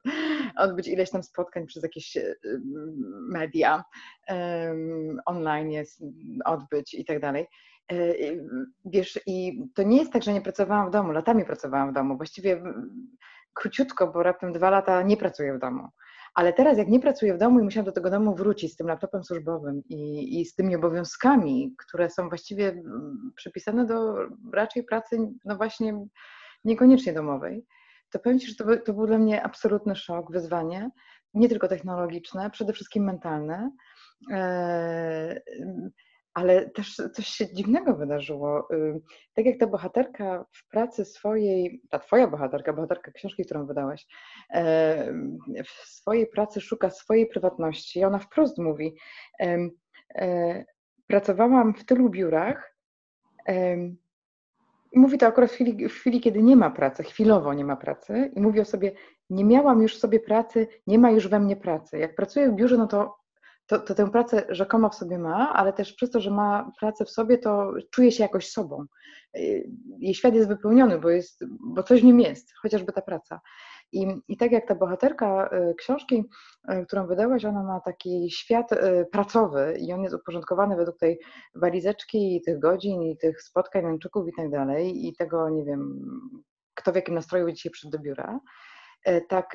odbyć 0.55 0.87
ileś 0.87 1.09
tam 1.09 1.23
spotkań 1.23 1.65
przez 1.65 1.83
jakieś 1.83 2.17
e, 2.17 2.35
media 3.29 3.83
online 5.25 5.71
jest, 5.71 6.03
odbyć 6.45 6.93
i 6.93 7.05
tak 7.05 7.19
dalej. 7.19 7.47
E, 7.91 7.95
wiesz, 8.85 9.19
i 9.25 9.63
to 9.75 9.83
nie 9.83 9.97
jest 9.97 10.13
tak, 10.13 10.23
że 10.23 10.33
nie 10.33 10.41
pracowałam 10.41 10.87
w 10.87 10.91
domu, 10.91 11.11
latami 11.11 11.45
pracowałam 11.45 11.91
w 11.91 11.93
domu, 11.93 12.17
właściwie 12.17 12.63
króciutko, 13.53 14.07
bo 14.07 14.23
raptem 14.23 14.53
dwa 14.53 14.69
lata 14.69 15.01
nie 15.01 15.17
pracuję 15.17 15.53
w 15.53 15.59
domu. 15.59 15.87
Ale 16.37 16.53
teraz, 16.53 16.77
jak 16.77 16.87
nie 16.87 16.99
pracuję 16.99 17.33
w 17.33 17.37
domu 17.37 17.59
i 17.59 17.63
musiałam 17.63 17.85
do 17.85 17.91
tego 17.91 18.09
domu 18.09 18.35
wrócić 18.35 18.73
z 18.73 18.75
tym 18.75 18.87
laptopem 18.87 19.23
służbowym 19.23 19.81
i, 19.89 20.41
i 20.41 20.45
z 20.45 20.55
tymi 20.55 20.75
obowiązkami, 20.75 21.75
które 21.77 22.09
są 22.09 22.29
właściwie 22.29 22.69
mm, 22.69 23.31
przypisane 23.35 23.85
do 23.85 24.15
raczej 24.53 24.83
pracy, 24.83 25.17
no 25.45 25.55
właśnie 25.55 26.05
niekoniecznie 26.63 27.13
domowej, 27.13 27.65
to 28.11 28.19
powiem 28.19 28.39
Ci, 28.39 28.47
że 28.47 28.55
to, 28.55 28.77
to 28.85 28.93
był 28.93 29.07
dla 29.07 29.17
mnie 29.17 29.43
absolutny 29.43 29.95
szok, 29.95 30.31
wyzwanie, 30.31 30.89
nie 31.33 31.49
tylko 31.49 31.67
technologiczne, 31.67 32.49
przede 32.49 32.73
wszystkim 32.73 33.03
mentalne. 33.03 33.71
E, 34.31 35.41
ale 36.37 36.69
też 36.69 36.95
coś 37.13 37.27
się 37.27 37.53
dziwnego 37.53 37.95
wydarzyło. 37.95 38.67
Tak 39.33 39.45
jak 39.45 39.59
ta 39.59 39.67
bohaterka 39.67 40.45
w 40.51 40.69
pracy 40.69 41.05
swojej, 41.05 41.81
ta 41.89 41.99
twoja 41.99 42.27
bohaterka, 42.27 42.73
bohaterka 42.73 43.11
książki, 43.11 43.45
którą 43.45 43.65
wydałaś, 43.65 44.07
w 45.65 45.69
swojej 45.69 46.27
pracy 46.27 46.61
szuka 46.61 46.89
swojej 46.89 47.27
prywatności. 47.27 47.99
I 47.99 48.03
ona 48.03 48.19
wprost 48.19 48.57
mówi, 48.57 48.95
e, 49.39 50.65
pracowałam 51.07 51.73
w 51.73 51.85
tylu 51.85 52.09
biurach, 52.09 52.75
mówi 54.95 55.17
to 55.17 55.27
akurat 55.27 55.51
w 55.51 55.53
chwili, 55.53 55.89
w 55.89 55.93
chwili, 55.93 56.21
kiedy 56.21 56.43
nie 56.43 56.55
ma 56.55 56.69
pracy, 56.69 57.03
chwilowo 57.03 57.53
nie 57.53 57.65
ma 57.65 57.75
pracy 57.75 58.31
i 58.35 58.41
mówi 58.41 58.59
o 58.59 58.65
sobie, 58.65 58.91
nie 59.29 59.45
miałam 59.45 59.81
już 59.81 59.97
sobie 59.97 60.19
pracy, 60.19 60.67
nie 60.87 60.99
ma 60.99 61.11
już 61.11 61.27
we 61.27 61.39
mnie 61.39 61.55
pracy. 61.55 61.97
Jak 61.97 62.15
pracuję 62.15 62.49
w 62.49 62.55
biurze, 62.55 62.77
no 62.77 62.87
to 62.87 63.26
to, 63.67 63.79
to 63.79 63.95
tę 63.95 64.11
pracę 64.11 64.45
rzekomo 64.49 64.89
w 64.89 64.95
sobie 64.95 65.19
ma, 65.19 65.53
ale 65.53 65.73
też 65.73 65.93
przez 65.93 66.11
to, 66.11 66.19
że 66.19 66.31
ma 66.31 66.71
pracę 66.79 67.05
w 67.05 67.09
sobie, 67.09 67.37
to 67.37 67.73
czuje 67.91 68.11
się 68.11 68.23
jakoś 68.23 68.49
sobą. 68.49 68.85
Y, 69.37 69.69
jej 69.99 70.13
świat 70.13 70.35
jest 70.35 70.47
wypełniony, 70.47 70.99
bo, 70.99 71.09
jest, 71.09 71.43
bo 71.75 71.83
coś 71.83 72.01
w 72.01 72.03
nim 72.03 72.19
jest, 72.19 72.53
chociażby 72.61 72.93
ta 72.93 73.01
praca. 73.01 73.41
I, 73.91 74.07
I 74.27 74.37
tak 74.37 74.51
jak 74.51 74.67
ta 74.67 74.75
bohaterka 74.75 75.49
y, 75.71 75.75
książki, 75.75 76.23
y, 76.71 76.85
którą 76.85 77.07
wydałaś, 77.07 77.45
ona 77.45 77.63
ma 77.63 77.79
taki 77.79 78.31
świat 78.31 78.69
pracowy 79.11 79.77
i 79.79 79.93
on 79.93 80.03
jest 80.03 80.15
uporządkowany 80.15 80.75
według 80.75 80.97
tej 80.97 81.19
walizeczki 81.55 82.35
i 82.35 82.41
tych 82.41 82.59
godzin 82.59 83.03
i 83.03 83.17
tych 83.17 83.41
spotkań, 83.41 83.85
męczyków 83.85 84.27
i 84.27 84.33
tak 84.37 84.49
dalej 84.49 85.07
i 85.07 85.15
tego, 85.15 85.49
nie 85.49 85.65
wiem, 85.65 86.01
kto 86.73 86.91
w 86.91 86.95
jakim 86.95 87.15
nastroju 87.15 87.51
dzisiaj 87.51 87.71
przyszedł 87.71 87.97
do 87.97 88.03
biura. 88.03 88.39
Tak 89.29 89.53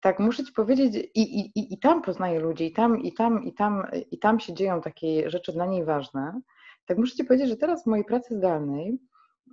tak, 0.00 0.18
muszę 0.18 0.44
ci 0.44 0.52
powiedzieć, 0.52 1.10
i, 1.14 1.20
i, 1.20 1.74
i 1.74 1.78
tam 1.78 2.02
poznaję 2.02 2.40
ludzi, 2.40 2.66
i 2.66 2.72
tam, 2.72 3.02
i 3.02 3.12
tam, 3.12 3.44
i 3.44 3.52
tam, 3.52 3.86
i 4.10 4.18
tam 4.18 4.40
się 4.40 4.54
dzieją 4.54 4.80
takie 4.80 5.30
rzeczy 5.30 5.52
dla 5.52 5.66
niej 5.66 5.84
ważne. 5.84 6.40
Tak 6.86 6.98
muszę 6.98 7.16
ci 7.16 7.24
powiedzieć, 7.24 7.48
że 7.48 7.56
teraz 7.56 7.84
w 7.84 7.86
mojej 7.86 8.04
pracy 8.04 8.36
zdalnej, 8.36 8.98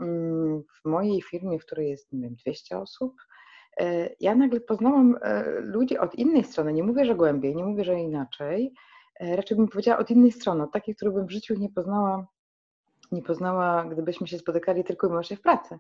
mm, 0.02 0.64
w 0.64 0.90
mojej 0.90 1.22
firmie, 1.22 1.60
w 1.60 1.66
której 1.66 1.90
jest, 1.90 2.14
nie 2.14 2.22
wiem, 2.22 2.36
200 2.36 2.80
osób, 2.80 3.16
e, 3.80 4.10
ja 4.20 4.36
nagle 4.36 4.60
poznałam 4.60 5.18
e, 5.22 5.44
ludzi 5.60 5.98
od 5.98 6.16
innej 6.16 6.44
strony. 6.44 6.74
Nie 6.74 6.84
mówię, 6.84 7.06
że 7.06 7.16
głębiej, 7.16 7.56
nie 7.56 7.66
mówię, 7.66 7.84
że 7.84 8.00
inaczej. 8.00 8.74
E, 9.20 9.36
raczej 9.36 9.58
bym 9.58 9.68
powiedziała 9.68 10.00
od 10.00 10.12
innej 10.12 10.32
strony, 10.32 10.64
od 10.64 10.72
takiej, 10.72 10.96
której 10.96 11.14
bym 11.14 11.28
w 11.28 11.32
życiu 11.32 11.54
nie 11.58 11.70
poznała, 11.70 12.28
nie 13.12 13.22
poznała, 13.22 13.86
gdybyśmy 13.86 14.28
się 14.28 14.40
spotykali 14.40 14.84
tylko 14.84 15.08
i 15.08 15.10
wyłącznie 15.10 15.38
w 15.38 15.42
pracy. 15.42 15.80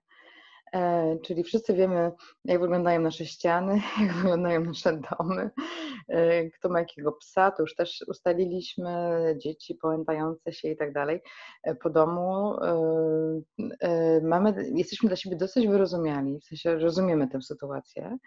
E, 0.74 1.18
czyli 1.24 1.44
wszyscy 1.44 1.74
wiemy, 1.74 2.12
jak 2.46 2.62
wyglądają 2.62 3.02
nasze 3.02 3.26
ściany, 3.26 3.82
jak 4.02 4.14
wyglądają 4.14 4.64
nasze 4.64 5.02
domy, 5.20 5.50
e, 6.08 6.50
kto 6.50 6.70
ma 6.70 6.80
jakiego 6.80 7.12
psa, 7.12 7.52
to 7.52 7.64
już 7.64 7.76
też 7.76 8.04
ustaliliśmy, 8.08 8.92
dzieci 9.38 9.76
połętające 9.76 10.54
się 10.54 10.70
i 10.70 10.78
tak 10.78 10.94
dalej. 10.94 11.22
E, 11.64 11.76
po 11.76 11.90
domu 11.90 12.56
mamy, 14.22 14.72
jesteśmy 14.76 15.10
dla 15.10 15.16
siebie 15.16 15.36
dosyć 15.36 15.68
wyrozumiali, 15.68 16.40
w 16.40 16.46
sensie 16.46 16.76
rozumiemy 16.76 17.28
tę 17.28 17.42
sytuację, 17.42 18.18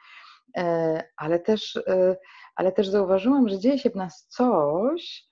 ale 1.16 1.38
też, 1.38 1.78
ale 2.57 2.73
też 2.73 2.88
zauważyłam, 2.88 3.49
że 3.49 3.59
dzieje 3.59 3.78
się 3.78 3.90
w 3.90 3.97
nas 3.97 4.26
coś, 4.28 5.27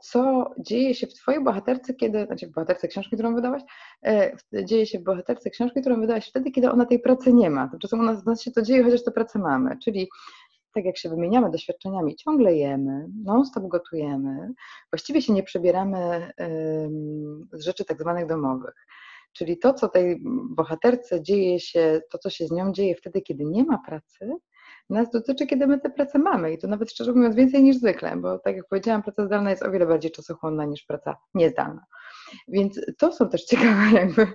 co 0.00 0.50
dzieje 0.58 0.94
się 0.94 1.06
w 1.06 1.14
Twojej 1.14 1.44
bohaterce, 1.44 1.94
kiedy, 1.94 2.26
znaczy 2.26 2.46
w 2.46 2.50
bohaterce 2.50 2.88
książki, 2.88 3.16
którą 3.16 3.34
wydałaś, 3.34 3.62
e, 4.06 4.36
dzieje 4.64 4.86
się 4.86 4.98
w 4.98 5.02
bohaterce 5.02 5.50
książki, 5.50 5.80
którą 5.80 6.00
wydałaś 6.00 6.28
wtedy, 6.28 6.50
kiedy 6.50 6.70
ona 6.70 6.86
tej 6.86 6.98
pracy 6.98 7.32
nie 7.32 7.50
ma. 7.50 7.68
Tymczasem 7.68 8.00
u 8.00 8.02
nas, 8.02 8.22
u 8.26 8.30
nas 8.30 8.42
się 8.42 8.50
to 8.50 8.62
dzieje, 8.62 8.84
chociaż 8.84 9.04
tę 9.04 9.10
pracę 9.10 9.38
mamy. 9.38 9.78
Czyli 9.84 10.08
tak 10.74 10.84
jak 10.84 10.98
się 10.98 11.08
wymieniamy 11.08 11.50
doświadczeniami, 11.50 12.16
ciągle 12.16 12.54
jemy, 12.54 13.06
non-stop 13.24 13.68
gotujemy, 13.68 14.52
właściwie 14.92 15.22
się 15.22 15.32
nie 15.32 15.42
przebieramy 15.42 16.32
z 17.52 17.64
rzeczy 17.64 17.84
tak 17.84 18.00
zwanych 18.00 18.26
domowych. 18.26 18.74
Czyli 19.32 19.58
to, 19.58 19.74
co 19.74 19.88
tej 19.88 20.20
bohaterce 20.50 21.22
dzieje 21.22 21.60
się, 21.60 22.00
to, 22.10 22.18
co 22.18 22.30
się 22.30 22.46
z 22.46 22.50
nią 22.50 22.72
dzieje 22.72 22.94
wtedy, 22.94 23.22
kiedy 23.22 23.44
nie 23.44 23.64
ma 23.64 23.78
pracy, 23.86 24.36
nas 24.90 25.10
dotyczy, 25.10 25.46
kiedy 25.46 25.66
my 25.66 25.80
tę 25.80 25.90
pracę 25.90 26.18
mamy 26.18 26.52
i 26.52 26.58
to 26.58 26.68
nawet 26.68 26.90
szczerze 26.90 27.12
mówiąc 27.12 27.36
więcej 27.36 27.62
niż 27.62 27.76
zwykle, 27.76 28.16
bo 28.16 28.38
tak 28.38 28.56
jak 28.56 28.68
powiedziałam, 28.68 29.02
praca 29.02 29.26
zdalna 29.26 29.50
jest 29.50 29.62
o 29.62 29.70
wiele 29.70 29.86
bardziej 29.86 30.10
czasochłonna 30.10 30.64
niż 30.64 30.84
praca 30.84 31.16
niezdalna. 31.34 31.84
Więc 32.48 32.80
to 32.98 33.12
są 33.12 33.28
też 33.28 33.44
ciekawe 33.44 33.90
jakby, 34.00 34.26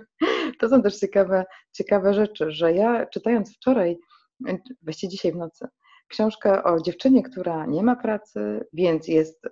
to 0.58 0.68
są 0.68 0.82
też 0.82 0.98
ciekawe, 0.98 1.44
ciekawe 1.72 2.14
rzeczy, 2.14 2.50
że 2.50 2.72
ja 2.72 3.06
czytając 3.06 3.56
wczoraj, 3.56 3.98
właściwie 4.82 5.10
dzisiaj 5.10 5.32
w 5.32 5.36
nocy, 5.36 5.66
książkę 6.08 6.64
o 6.64 6.80
dziewczynie, 6.80 7.22
która 7.22 7.66
nie 7.66 7.82
ma 7.82 7.96
pracy, 7.96 8.66
więc 8.72 9.08
jest 9.08 9.48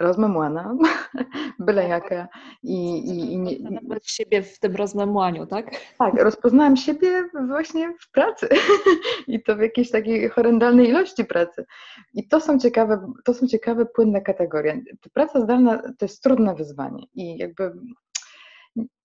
rozmemłana, 0.00 0.76
byle 1.58 1.88
jaka. 1.88 2.28
I, 2.62 2.98
i, 2.98 3.32
i 3.32 3.38
nie, 3.38 3.56
siebie 4.02 4.42
w 4.42 4.58
tym 4.58 4.76
rozmemłaniu, 4.76 5.46
tak? 5.46 5.70
Tak, 5.98 6.14
rozpoznałam 6.14 6.76
siebie 6.76 7.28
właśnie 7.48 7.94
w 8.00 8.10
pracy 8.10 8.48
i 9.28 9.42
to 9.42 9.56
w 9.56 9.60
jakiejś 9.60 9.90
takiej 9.90 10.28
horrendalnej 10.28 10.88
ilości 10.88 11.24
pracy. 11.24 11.66
I 12.14 12.28
to 12.28 12.40
są 12.40 12.58
ciekawe, 12.58 13.12
to 13.24 13.34
są 13.34 13.46
ciekawe, 13.46 13.86
płynne 13.86 14.22
kategorie. 14.22 14.82
Praca 15.12 15.40
zdalna 15.40 15.78
to 15.78 16.04
jest 16.04 16.22
trudne 16.22 16.54
wyzwanie 16.54 17.06
i 17.14 17.36
jakby 17.38 17.72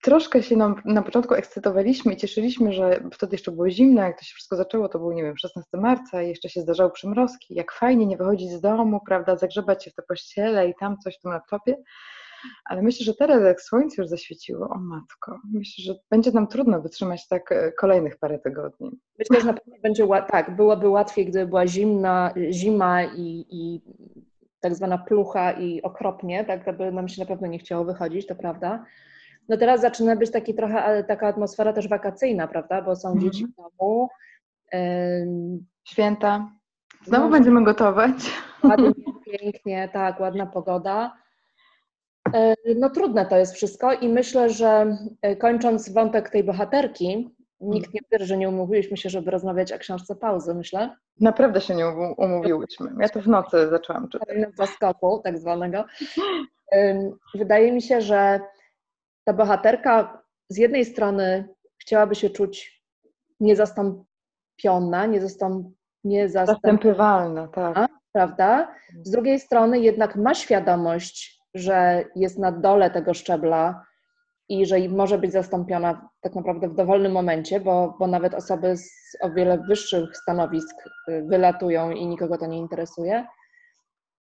troszkę 0.02 0.42
się 0.42 0.56
nam 0.56 0.82
na 0.84 1.02
początku 1.02 1.34
ekscytowaliśmy 1.34 2.12
i 2.12 2.16
cieszyliśmy, 2.16 2.72
że 2.72 3.00
wtedy 3.12 3.34
jeszcze 3.34 3.52
było 3.52 3.70
zimno, 3.70 4.02
jak 4.02 4.18
to 4.18 4.24
się 4.24 4.34
wszystko 4.34 4.56
zaczęło, 4.56 4.88
to 4.88 4.98
był, 4.98 5.12
nie 5.12 5.22
wiem, 5.22 5.36
16 5.36 5.76
marca 5.76 6.22
i 6.22 6.28
jeszcze 6.28 6.48
się 6.48 6.60
zdarzały 6.60 6.90
przymrozki, 6.90 7.54
jak 7.54 7.72
fajnie 7.72 8.06
nie 8.06 8.16
wychodzić 8.16 8.50
z 8.50 8.60
domu, 8.60 9.00
prawda, 9.06 9.36
zagrzebać 9.36 9.84
się 9.84 9.90
w 9.90 9.94
te 9.94 10.02
pościele 10.02 10.68
i 10.68 10.74
tam 10.80 10.98
coś 10.98 11.18
w 11.18 11.20
tym 11.20 11.32
laptopie. 11.32 11.76
Ale 12.64 12.82
myślę, 12.82 13.04
że 13.04 13.14
teraz 13.14 13.42
jak 13.42 13.62
słońce 13.62 14.02
już 14.02 14.10
zaświeciło, 14.10 14.68
o 14.68 14.78
matko, 14.78 15.38
myślę, 15.52 15.84
że 15.84 16.00
będzie 16.10 16.30
nam 16.30 16.46
trudno 16.46 16.82
wytrzymać 16.82 17.28
tak 17.28 17.52
e, 17.52 17.72
kolejnych 17.72 18.16
parę 18.18 18.38
tygodni. 18.38 18.90
Myślę, 19.18 19.40
że 19.40 19.46
na 19.46 19.52
pewno 19.52 19.76
będzie, 19.82 20.06
tak, 20.28 20.56
byłoby 20.56 20.88
łatwiej, 20.88 21.26
gdyby 21.26 21.46
była 21.46 21.66
zimna, 21.66 22.34
zima 22.50 23.04
i, 23.04 23.46
i 23.50 23.80
tak 24.60 24.74
zwana 24.74 24.98
plucha 24.98 25.52
i 25.52 25.82
okropnie, 25.82 26.44
tak 26.44 26.76
by 26.76 26.92
nam 26.92 27.08
się 27.08 27.22
na 27.22 27.26
pewno 27.26 27.46
nie 27.46 27.58
chciało 27.58 27.84
wychodzić, 27.84 28.26
to 28.26 28.34
prawda. 28.34 28.84
No 29.48 29.56
teraz 29.56 29.80
zaczyna 29.80 30.16
być 30.16 30.30
taki 30.30 30.54
trochę 30.54 31.04
taka 31.04 31.28
atmosfera 31.28 31.72
też 31.72 31.88
wakacyjna, 31.88 32.48
prawda? 32.48 32.82
Bo 32.82 32.96
są 32.96 33.08
mhm. 33.08 33.32
dzieci 33.32 33.46
w 33.46 33.56
domu. 33.56 34.08
Święta. 35.84 36.50
Znowu 37.04 37.24
no, 37.24 37.30
będziemy 37.30 37.64
gotować. 37.64 38.16
Ładnie, 38.64 38.90
pięknie, 39.26 39.90
tak, 39.92 40.20
ładna 40.20 40.46
pogoda. 40.46 41.16
E, 42.34 42.54
no 42.76 42.90
trudne 42.90 43.26
to 43.26 43.36
jest 43.36 43.54
wszystko 43.54 43.92
i 43.92 44.08
myślę, 44.08 44.50
że 44.50 44.96
e, 45.22 45.36
kończąc 45.36 45.92
wątek 45.92 46.30
tej 46.30 46.44
bohaterki, 46.44 47.36
nikt 47.60 47.94
nie 47.94 48.00
wierzy, 48.12 48.26
że 48.26 48.36
nie 48.36 48.48
umówiłyśmy 48.48 48.96
się, 48.96 49.10
żeby 49.10 49.30
rozmawiać 49.30 49.72
o 49.72 49.78
książce 49.78 50.16
Pauzy, 50.16 50.54
myślę. 50.54 50.96
Naprawdę 51.20 51.60
się 51.60 51.74
nie 51.74 51.88
umówiłyśmy. 52.16 52.90
Ja 53.00 53.08
to 53.08 53.20
w 53.20 53.28
nocy 53.28 53.68
zaczęłam 53.68 54.08
czytać. 54.08 54.28
Zaskoku 54.54 55.20
tak 55.24 55.38
zwanego. 55.38 55.84
Wydaje 57.34 57.72
mi 57.72 57.82
się, 57.82 58.00
że 58.00 58.40
ta 59.26 59.32
bohaterka 59.32 60.22
z 60.48 60.56
jednej 60.56 60.84
strony 60.84 61.48
chciałaby 61.78 62.14
się 62.14 62.30
czuć 62.30 62.82
niezastąpiona, 63.40 65.06
niezastąp, 65.06 65.66
niezastępywalna, 66.04 67.48
tak. 67.48 67.90
Prawda? 68.12 68.74
Z 69.02 69.10
drugiej 69.10 69.40
strony 69.40 69.80
jednak 69.80 70.16
ma 70.16 70.34
świadomość, 70.34 71.40
że 71.54 72.04
jest 72.16 72.38
na 72.38 72.52
dole 72.52 72.90
tego 72.90 73.14
szczebla 73.14 73.84
i 74.48 74.66
że 74.66 74.76
może 74.88 75.18
być 75.18 75.32
zastąpiona 75.32 76.08
tak 76.20 76.34
naprawdę 76.34 76.68
w 76.68 76.74
dowolnym 76.74 77.12
momencie, 77.12 77.60
bo, 77.60 77.96
bo 77.98 78.06
nawet 78.06 78.34
osoby 78.34 78.76
z 78.76 78.90
o 79.20 79.30
wiele 79.30 79.58
wyższych 79.58 80.16
stanowisk 80.16 80.76
y, 81.08 81.22
wylatują 81.22 81.90
i 81.90 82.06
nikogo 82.06 82.38
to 82.38 82.46
nie 82.46 82.58
interesuje. 82.58 83.26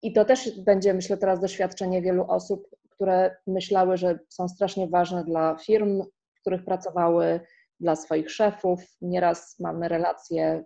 I 0.02 0.12
to 0.12 0.24
też 0.24 0.60
będzie, 0.60 0.94
myślę, 0.94 1.16
teraz 1.16 1.40
doświadczenie 1.40 2.02
wielu 2.02 2.24
osób, 2.28 2.68
które 2.94 3.36
myślały, 3.46 3.96
że 3.96 4.18
są 4.28 4.48
strasznie 4.48 4.88
ważne 4.88 5.24
dla 5.24 5.56
firm, 5.56 6.02
w 6.34 6.40
których 6.40 6.64
pracowały, 6.64 7.40
dla 7.80 7.96
swoich 7.96 8.30
szefów. 8.30 8.80
Nieraz 9.00 9.60
mamy 9.60 9.88
relacje 9.88 10.64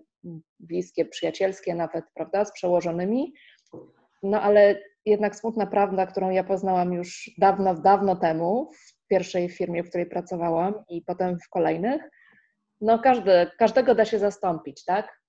bliskie, 0.60 1.04
przyjacielskie 1.04 1.74
nawet, 1.74 2.04
prawda, 2.14 2.44
z 2.44 2.52
przełożonymi. 2.52 3.34
No 4.22 4.42
ale 4.42 4.80
jednak 5.06 5.36
smutna 5.36 5.66
prawda, 5.66 6.06
którą 6.06 6.30
ja 6.30 6.44
poznałam 6.44 6.92
już 6.92 7.30
dawno, 7.38 7.74
dawno 7.74 8.16
temu, 8.16 8.70
w 8.72 9.06
pierwszej 9.08 9.48
firmie, 9.48 9.84
w 9.84 9.88
której 9.88 10.06
pracowałam 10.06 10.74
i 10.88 11.02
potem 11.02 11.38
w 11.38 11.48
kolejnych, 11.48 12.02
no 12.80 12.98
każdy, 12.98 13.50
każdego 13.58 13.94
da 13.94 14.04
się 14.04 14.18
zastąpić, 14.18 14.84
tak? 14.84 15.20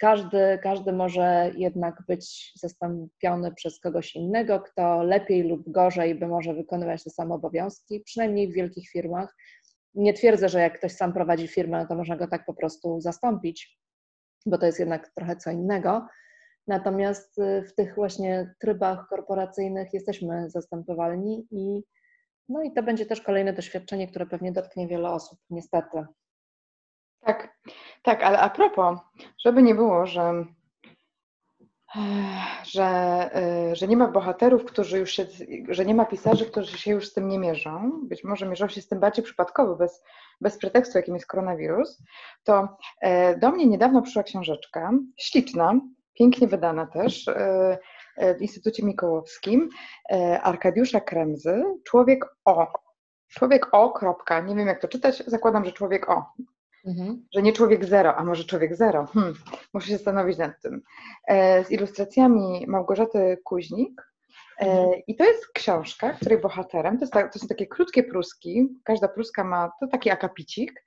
Każdy, 0.00 0.58
każdy 0.62 0.92
może 0.92 1.50
jednak 1.56 2.02
być 2.08 2.52
zastąpiony 2.56 3.54
przez 3.54 3.80
kogoś 3.80 4.16
innego, 4.16 4.60
kto 4.60 5.02
lepiej 5.02 5.42
lub 5.42 5.70
gorzej 5.70 6.14
by 6.14 6.26
może 6.26 6.54
wykonywać 6.54 7.04
te 7.04 7.10
same 7.10 7.34
obowiązki, 7.34 8.00
przynajmniej 8.00 8.48
w 8.48 8.54
wielkich 8.54 8.88
firmach. 8.88 9.36
Nie 9.94 10.14
twierdzę, 10.14 10.48
że 10.48 10.60
jak 10.60 10.78
ktoś 10.78 10.92
sam 10.92 11.12
prowadzi 11.12 11.48
firmę, 11.48 11.86
to 11.86 11.94
można 11.94 12.16
go 12.16 12.26
tak 12.26 12.46
po 12.46 12.54
prostu 12.54 13.00
zastąpić, 13.00 13.78
bo 14.46 14.58
to 14.58 14.66
jest 14.66 14.78
jednak 14.78 15.10
trochę 15.14 15.36
co 15.36 15.50
innego. 15.50 16.06
Natomiast 16.66 17.38
y, 17.38 17.62
w 17.62 17.74
tych 17.74 17.94
właśnie 17.94 18.54
trybach 18.60 19.08
korporacyjnych 19.08 19.94
jesteśmy 19.94 20.50
zastępowalni 20.50 21.46
i 21.50 21.82
no 22.48 22.62
i 22.62 22.72
to 22.72 22.82
będzie 22.82 23.06
też 23.06 23.20
kolejne 23.20 23.52
doświadczenie, 23.52 24.08
które 24.08 24.26
pewnie 24.26 24.52
dotknie 24.52 24.88
wiele 24.88 25.10
osób, 25.10 25.38
niestety. 25.50 26.04
Tak, 27.20 27.56
tak, 28.02 28.22
ale 28.22 28.38
a 28.38 28.50
propos, 28.50 28.98
żeby 29.38 29.62
nie 29.62 29.74
było, 29.74 30.06
że, 30.06 30.44
że, 32.62 33.30
y, 33.72 33.76
że 33.76 33.88
nie 33.88 33.96
ma 33.96 34.08
bohaterów, 34.08 34.64
którzy 34.64 34.98
już 34.98 35.10
się, 35.10 35.26
że 35.68 35.86
nie 35.86 35.94
ma 35.94 36.04
pisarzy, 36.04 36.46
którzy 36.46 36.78
się 36.78 36.90
już 36.90 37.08
z 37.08 37.14
tym 37.14 37.28
nie 37.28 37.38
mierzą, 37.38 38.00
być 38.02 38.24
może 38.24 38.46
mierzą 38.46 38.68
się 38.68 38.82
z 38.82 38.88
tym 38.88 39.00
bardziej 39.00 39.24
przypadkowo, 39.24 39.76
bez, 39.76 40.02
bez 40.40 40.58
pretekstu, 40.58 40.98
jakim 40.98 41.14
jest 41.14 41.26
koronawirus, 41.26 42.02
to 42.44 42.68
e, 43.00 43.38
do 43.38 43.50
mnie 43.50 43.66
niedawno 43.66 44.02
przyszła 44.02 44.22
książeczka, 44.22 44.90
śliczna, 45.16 45.80
pięknie 46.14 46.48
wydana 46.48 46.86
też, 46.86 47.28
e, 47.28 47.78
e, 48.16 48.34
w 48.34 48.42
Instytucie 48.42 48.82
Mikołowskim, 48.86 49.68
Arkadiusza 50.42 51.00
Kremzy, 51.00 51.64
Człowiek 51.84 52.24
O. 52.44 52.66
Człowiek 53.28 53.66
O, 53.72 53.90
kropka, 53.90 54.40
nie 54.40 54.54
wiem 54.54 54.66
jak 54.66 54.80
to 54.80 54.88
czytać, 54.88 55.22
zakładam, 55.26 55.64
że 55.64 55.72
człowiek 55.72 56.10
O. 56.10 56.24
Mhm. 56.86 57.26
Że 57.34 57.42
nie 57.42 57.52
człowiek 57.52 57.84
zero, 57.84 58.16
a 58.16 58.24
może 58.24 58.44
człowiek 58.44 58.76
zero. 58.76 59.06
Hmm, 59.06 59.34
muszę 59.74 59.86
się 59.86 59.96
zastanowić 59.96 60.38
nad 60.38 60.60
tym. 60.62 60.82
E, 61.28 61.64
z 61.64 61.70
ilustracjami 61.70 62.64
Małgorzaty 62.68 63.38
Kuźnik. 63.44 64.02
E, 64.60 64.70
mhm. 64.70 65.02
I 65.06 65.16
to 65.16 65.24
jest 65.24 65.46
książka, 65.52 66.12
której 66.12 66.38
bohaterem, 66.38 66.98
to, 66.98 67.06
ta, 67.06 67.28
to, 67.28 67.38
są 67.38 67.48
takie 67.48 67.66
krótkie 67.66 68.02
pruski, 68.02 68.68
każda 68.84 69.08
pruska 69.08 69.44
ma 69.44 69.70
to 69.80 69.86
taki 69.86 70.10
akapicik. 70.10 70.84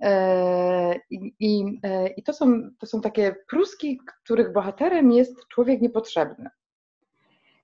E, 0.00 0.94
I, 1.10 1.34
i, 1.40 1.78
e, 1.82 2.08
i 2.08 2.22
to, 2.22 2.32
są, 2.32 2.70
to 2.78 2.86
są 2.86 3.00
takie 3.00 3.36
pruski, 3.48 4.00
których 4.24 4.52
bohaterem 4.52 5.12
jest 5.12 5.48
człowiek 5.48 5.80
niepotrzebny. 5.80 6.50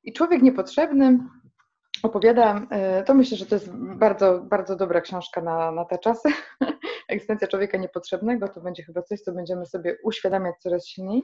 I 0.04 0.12
człowiek 0.12 0.42
niepotrzebny 0.42 1.18
opowiada, 2.02 2.66
e, 2.70 3.02
to 3.02 3.14
myślę, 3.14 3.36
że 3.36 3.46
to 3.46 3.54
jest 3.54 3.72
bardzo, 3.74 4.40
bardzo 4.40 4.76
dobra 4.76 5.00
książka 5.00 5.40
na, 5.40 5.72
na 5.72 5.84
te 5.84 5.98
czasy. 5.98 6.28
Egzystencja 7.08 7.48
człowieka 7.48 7.78
niepotrzebnego 7.78 8.48
to 8.48 8.60
będzie 8.60 8.82
chyba 8.82 9.02
coś, 9.02 9.20
co 9.20 9.32
będziemy 9.32 9.66
sobie 9.66 9.96
uświadamiać 10.02 10.54
coraz 10.60 10.86
silniej. 10.86 11.22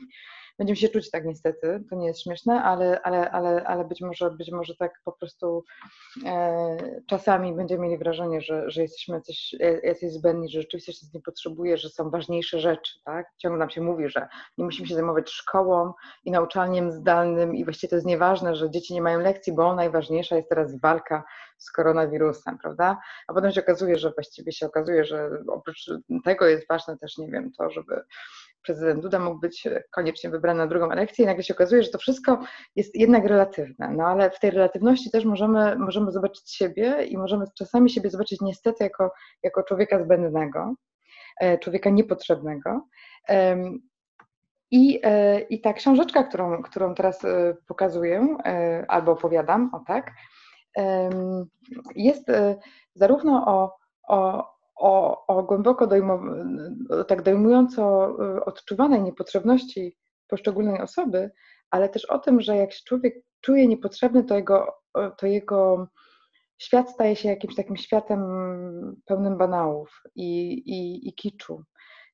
Będziemy 0.58 0.76
się 0.76 0.88
czuć 0.88 1.10
tak 1.10 1.24
niestety, 1.24 1.84
to 1.90 1.96
nie 1.96 2.06
jest 2.06 2.22
śmieszne, 2.22 2.62
ale, 2.62 3.02
ale, 3.02 3.30
ale, 3.30 3.64
ale 3.64 3.84
być, 3.84 4.00
może, 4.00 4.30
być 4.30 4.50
może 4.50 4.76
tak 4.76 4.92
po 5.04 5.12
prostu 5.12 5.64
e, 6.26 6.76
czasami 7.08 7.54
będziemy 7.54 7.82
mieli 7.82 7.98
wrażenie, 7.98 8.40
że, 8.40 8.70
że 8.70 8.82
jesteśmy 8.82 9.14
jacyś, 9.14 9.54
jacyś 9.82 10.12
zbędni, 10.12 10.48
że 10.48 10.60
rzeczywiście 10.60 10.92
się 10.92 11.06
nie 11.14 11.20
potrzebuje, 11.20 11.76
że 11.76 11.88
są 11.88 12.10
ważniejsze 12.10 12.60
rzeczy, 12.60 12.92
tak? 13.04 13.26
Ciągle 13.38 13.58
nam 13.58 13.70
się 13.70 13.80
mówi, 13.80 14.08
że 14.08 14.28
nie 14.58 14.64
musimy 14.64 14.88
się 14.88 14.94
zajmować 14.94 15.30
szkołą 15.30 15.92
i 16.24 16.30
nauczaniem 16.30 16.92
zdalnym 16.92 17.54
i 17.56 17.64
właściwie 17.64 17.88
to 17.88 17.96
jest 17.96 18.06
nieważne, 18.06 18.56
że 18.56 18.70
dzieci 18.70 18.94
nie 18.94 19.02
mają 19.02 19.20
lekcji, 19.20 19.52
bo 19.52 19.74
najważniejsza 19.74 20.36
jest 20.36 20.48
teraz 20.48 20.80
walka 20.80 21.24
z 21.58 21.70
koronawirusem, 21.70 22.58
prawda? 22.58 22.98
A 23.28 23.34
potem 23.34 23.52
się 23.52 23.60
okazuje, 23.60 23.98
że 23.98 24.10
właściwie 24.10 24.52
się 24.52 24.66
okazuje, 24.66 25.04
że 25.04 25.30
oprócz 25.48 25.90
tego 26.24 26.46
jest 26.46 26.68
ważne 26.68 26.98
też, 26.98 27.18
nie 27.18 27.30
wiem, 27.30 27.52
to, 27.58 27.70
żeby 27.70 28.04
prezydent 28.64 29.00
Duda 29.02 29.18
mógł 29.18 29.40
być 29.40 29.68
koniecznie 29.90 30.30
wybrany 30.30 30.58
na 30.58 30.66
drugą 30.66 30.90
elekcję 30.90 31.24
i 31.24 31.26
nagle 31.26 31.44
się 31.44 31.54
okazuje, 31.54 31.82
że 31.82 31.90
to 31.90 31.98
wszystko 31.98 32.38
jest 32.76 32.96
jednak 32.96 33.24
relatywne. 33.24 33.90
No 33.96 34.06
ale 34.06 34.30
w 34.30 34.40
tej 34.40 34.50
relatywności 34.50 35.10
też 35.10 35.24
możemy, 35.24 35.76
możemy 35.76 36.12
zobaczyć 36.12 36.54
siebie 36.54 37.04
i 37.04 37.18
możemy 37.18 37.44
czasami 37.58 37.90
siebie 37.90 38.10
zobaczyć 38.10 38.40
niestety 38.40 38.84
jako, 38.84 39.12
jako 39.42 39.62
człowieka 39.62 40.04
zbędnego, 40.04 40.74
e, 41.40 41.58
człowieka 41.58 41.90
niepotrzebnego. 41.90 42.86
I, 44.70 45.00
e, 45.02 45.40
I 45.40 45.60
ta 45.60 45.72
książeczka, 45.72 46.24
którą, 46.24 46.62
którą 46.62 46.94
teraz 46.94 47.24
e, 47.24 47.56
pokazuję 47.68 48.36
albo 48.88 49.12
opowiadam, 49.12 49.70
o 49.74 49.80
tak, 49.86 50.12
jest 51.94 52.26
zarówno 52.94 53.46
o, 53.46 53.76
o, 54.08 54.53
o, 54.76 55.26
o 55.26 55.42
głęboko 55.42 55.88
tak 57.08 57.22
dojmująco 57.22 58.10
y, 58.36 58.44
odczuwanej 58.44 59.02
niepotrzebności 59.02 59.96
poszczególnej 60.28 60.80
osoby, 60.80 61.30
ale 61.70 61.88
też 61.88 62.04
o 62.04 62.18
tym, 62.18 62.40
że 62.40 62.56
jak 62.56 62.72
się 62.72 62.80
człowiek 62.86 63.14
czuje 63.40 63.66
niepotrzebny, 63.66 64.24
to 64.24 64.34
jego, 64.34 64.74
to 65.18 65.26
jego 65.26 65.88
świat 66.58 66.90
staje 66.90 67.16
się 67.16 67.28
jakimś 67.28 67.54
takim 67.54 67.76
światem 67.76 68.20
pełnym 69.04 69.38
banałów 69.38 70.02
i, 70.14 70.52
i, 70.52 71.08
i 71.08 71.14
kiczu. 71.14 71.64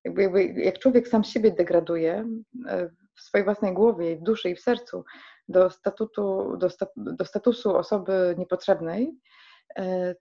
Jakby, 0.05 0.23
jakby, 0.23 0.45
jak 0.45 0.79
człowiek 0.79 1.09
sam 1.09 1.25
siebie 1.25 1.51
degraduje 1.51 2.25
y, 2.55 2.91
w 3.17 3.21
swojej 3.21 3.45
własnej 3.45 3.75
głowie, 3.75 4.17
w 4.17 4.23
duszy 4.23 4.51
i 4.51 4.55
w 4.55 4.61
sercu 4.61 5.05
do, 5.49 5.71
statutu, 5.71 6.57
do, 6.57 6.69
do 6.97 7.25
statusu 7.25 7.77
osoby 7.77 8.35
niepotrzebnej, 8.39 9.15
E, 9.15 9.40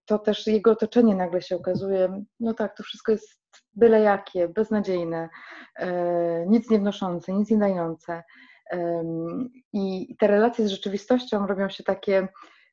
to 0.06 0.20
też 0.20 0.48
jego 0.48 0.72
otoczenie 0.72 1.16
nagle 1.16 1.42
się 1.42 1.56
okazuje, 1.56 2.24
no 2.40 2.54
tak, 2.54 2.78
to 2.78 2.84
wszystko 2.84 3.12
jest 3.12 3.40
byle 3.74 4.02
jakie, 4.02 4.48
beznadziejne, 4.48 5.30
e, 5.76 6.46
nic 6.48 6.70
nie 6.70 6.80
wnoszące, 6.80 7.34
nic 7.34 7.50
nie 7.50 7.58
dające. 7.58 8.24
I 9.74 10.16
te 10.20 10.28
relacje 10.28 10.68
z 10.68 10.72
rzeczywistością 10.72 11.48
robią 11.48 11.70
się 11.70 11.84
takie 11.84 12.28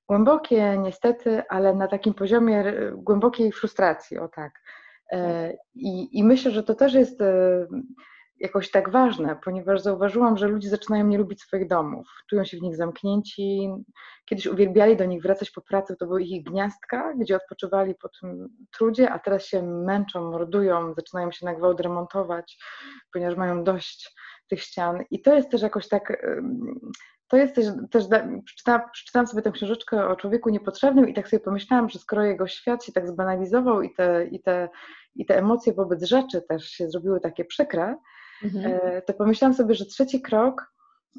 głębokie, 0.08 0.78
niestety, 0.78 1.42
ale 1.48 1.74
na 1.74 1.88
takim 1.88 2.14
poziomie 2.14 2.64
głębokiej 2.96 3.52
frustracji, 3.52 4.18
o 4.18 4.28
tak. 4.28 4.52
E, 5.12 5.52
I, 5.74 6.18
I 6.18 6.24
myślę, 6.24 6.50
że 6.50 6.62
to 6.62 6.74
też 6.74 6.94
jest 6.94 7.22
jakoś 8.38 8.70
tak 8.70 8.90
ważne, 8.90 9.36
ponieważ 9.44 9.80
zauważyłam, 9.80 10.36
że 10.36 10.48
ludzie 10.48 10.68
zaczynają 10.68 11.06
nie 11.06 11.18
lubić 11.18 11.42
swoich 11.42 11.68
domów, 11.68 12.06
czują 12.30 12.44
się 12.44 12.56
w 12.56 12.62
nich 12.62 12.76
zamknięci. 12.76 13.70
Kiedyś 14.24 14.46
uwielbiali 14.46 14.96
do 14.96 15.04
nich 15.04 15.22
wracać 15.22 15.50
po 15.50 15.60
pracy, 15.60 15.96
to 15.96 16.06
były 16.06 16.22
ich 16.22 16.44
gniazdka, 16.44 17.14
gdzie 17.14 17.36
odpoczywali 17.36 17.94
po 17.94 18.08
tym 18.20 18.48
trudzie, 18.72 19.10
a 19.10 19.18
teraz 19.18 19.46
się 19.46 19.62
męczą, 19.62 20.30
mordują, 20.30 20.94
zaczynają 20.94 21.32
się 21.32 21.46
na 21.46 21.54
gwałt 21.54 21.80
remontować, 21.80 22.58
ponieważ 23.12 23.36
mają 23.36 23.64
dość 23.64 24.14
tych 24.48 24.62
ścian. 24.62 25.04
I 25.10 25.22
to 25.22 25.34
jest 25.34 25.50
też 25.50 25.62
jakoś 25.62 25.88
tak. 25.88 26.26
To 27.28 27.36
jest 27.36 27.54
też, 27.54 27.66
też 27.90 28.04
przeczytałam, 28.44 28.80
przeczytałam 28.92 29.26
sobie 29.26 29.42
tę 29.42 29.52
książeczkę 29.52 30.08
o 30.08 30.16
człowieku 30.16 30.50
niepotrzebnym 30.50 31.08
i 31.08 31.14
tak 31.14 31.28
sobie 31.28 31.40
pomyślałam, 31.40 31.88
że 31.88 31.98
skoro 31.98 32.24
jego 32.24 32.46
świat 32.46 32.84
się 32.84 32.92
tak 32.92 33.08
zbanalizował 33.08 33.82
i 33.82 33.94
te, 33.94 34.26
i 34.26 34.42
te, 34.42 34.68
i 35.14 35.26
te 35.26 35.38
emocje 35.38 35.72
wobec 35.72 36.04
rzeczy 36.04 36.42
też 36.42 36.68
się 36.68 36.90
zrobiły 36.90 37.20
takie 37.20 37.44
przykre, 37.44 37.96
mhm. 38.44 38.80
E, 38.82 39.02
to 39.02 39.14
pomyślałam 39.14 39.54
sobie, 39.54 39.74
że 39.74 39.86
trzeci 39.86 40.22
krok 40.22 40.72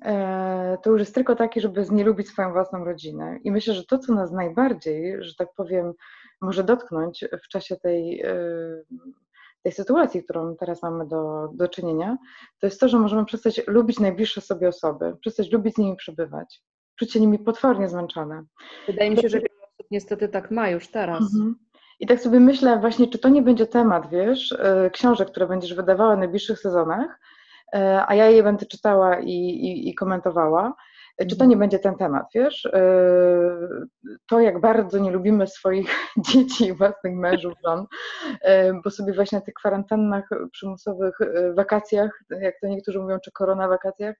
e, 0.05 0.77
to 0.83 0.89
już 0.89 0.99
jest 0.99 1.15
tylko 1.15 1.35
taki, 1.35 1.61
żeby 1.61 1.85
znielubić 1.85 2.27
swoją 2.27 2.51
własną 2.51 2.85
rodzinę. 2.85 3.39
I 3.43 3.51
myślę, 3.51 3.73
że 3.73 3.85
to, 3.85 3.99
co 3.99 4.13
nas 4.13 4.31
najbardziej, 4.31 5.23
że 5.23 5.35
tak 5.35 5.47
powiem, 5.55 5.93
może 6.41 6.63
dotknąć 6.63 7.25
w 7.45 7.47
czasie 7.47 7.75
tej, 7.75 8.21
e, 8.21 8.35
tej 9.63 9.71
sytuacji, 9.71 10.23
którą 10.23 10.55
teraz 10.55 10.83
mamy 10.83 11.07
do, 11.07 11.49
do 11.53 11.67
czynienia, 11.67 12.17
to 12.59 12.67
jest 12.67 12.79
to, 12.79 12.89
że 12.89 12.99
możemy 12.99 13.25
przestać 13.25 13.61
lubić 13.67 13.99
najbliższe 13.99 14.41
sobie 14.41 14.67
osoby, 14.67 15.17
przestać 15.21 15.51
lubić 15.51 15.75
z 15.75 15.77
nimi 15.77 15.95
przebywać, 15.95 16.61
czuć 16.95 17.11
się 17.11 17.19
nimi 17.19 17.39
potwornie 17.39 17.89
zmęczone. 17.89 18.43
Wydaje 18.87 19.11
mi 19.11 19.17
się, 19.17 19.29
że 19.29 19.37
wiele 19.37 19.59
osób 19.73 19.87
niestety 19.91 20.29
tak 20.29 20.51
ma 20.51 20.69
już 20.69 20.87
teraz. 20.87 21.21
Mhm. 21.21 21.55
I 21.99 22.07
tak 22.07 22.19
sobie 22.19 22.39
myślę 22.39 22.79
właśnie, 22.79 23.07
czy 23.07 23.19
to 23.19 23.29
nie 23.29 23.41
będzie 23.41 23.67
temat, 23.67 24.09
wiesz, 24.09 24.51
e, 24.51 24.89
książek, 24.89 25.31
które 25.31 25.47
będziesz 25.47 25.73
wydawała 25.73 26.15
w 26.15 26.19
najbliższych 26.19 26.59
sezonach, 26.59 27.19
e, 27.75 28.03
a 28.07 28.15
ja 28.15 28.29
je 28.29 28.43
będę 28.43 28.65
czytała 28.65 29.19
i, 29.19 29.31
i, 29.31 29.89
i 29.89 29.95
komentowała, 29.95 30.73
czy 31.29 31.37
to 31.37 31.45
nie 31.45 31.55
mhm. 31.55 31.59
będzie 31.59 31.79
ten 31.79 31.95
temat, 31.95 32.25
wiesz? 32.35 32.65
E, 32.65 32.81
to, 34.27 34.39
jak 34.39 34.61
bardzo 34.61 34.99
nie 34.99 35.11
lubimy 35.11 35.47
swoich 35.47 35.95
dzieci, 36.27 36.73
własnych 36.73 37.15
mężów, 37.15 37.53
żon, 37.65 37.85
bo 38.83 38.89
sobie 38.89 39.13
właśnie 39.13 39.37
na 39.37 39.45
tych 39.45 39.53
kwarantannach, 39.53 40.29
przymusowych 40.51 41.17
wakacjach, 41.55 42.23
jak 42.29 42.55
to 42.61 42.67
niektórzy 42.67 42.99
mówią, 42.99 43.19
czy 43.19 43.31
korona 43.31 43.67
wakacjach, 43.67 44.15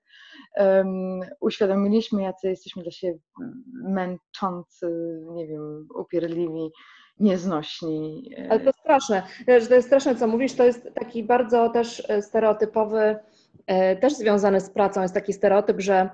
uświadomiliśmy, 1.40 2.22
jacy 2.22 2.48
jesteśmy 2.48 2.82
dla 2.82 2.92
siebie 2.92 3.18
męczący, 3.82 5.20
nie 5.34 5.46
wiem, 5.46 5.88
upierdliwi, 5.94 6.70
nieznośni. 7.20 8.30
E, 8.38 8.50
Ale 8.50 8.60
to 8.60 8.72
straszne, 8.72 9.22
to 9.46 9.52
jest 9.52 9.86
straszne, 9.86 10.16
co 10.16 10.26
mówisz, 10.26 10.54
to 10.54 10.64
jest 10.64 10.88
taki 10.94 11.22
bardzo 11.24 11.68
też 11.68 12.10
e, 12.10 12.22
stereotypowy, 12.22 13.16
e, 13.66 13.96
też 13.96 14.12
związany 14.12 14.60
z 14.60 14.70
pracą, 14.70 15.02
jest 15.02 15.14
taki 15.14 15.32
stereotyp, 15.32 15.80
że 15.80 16.10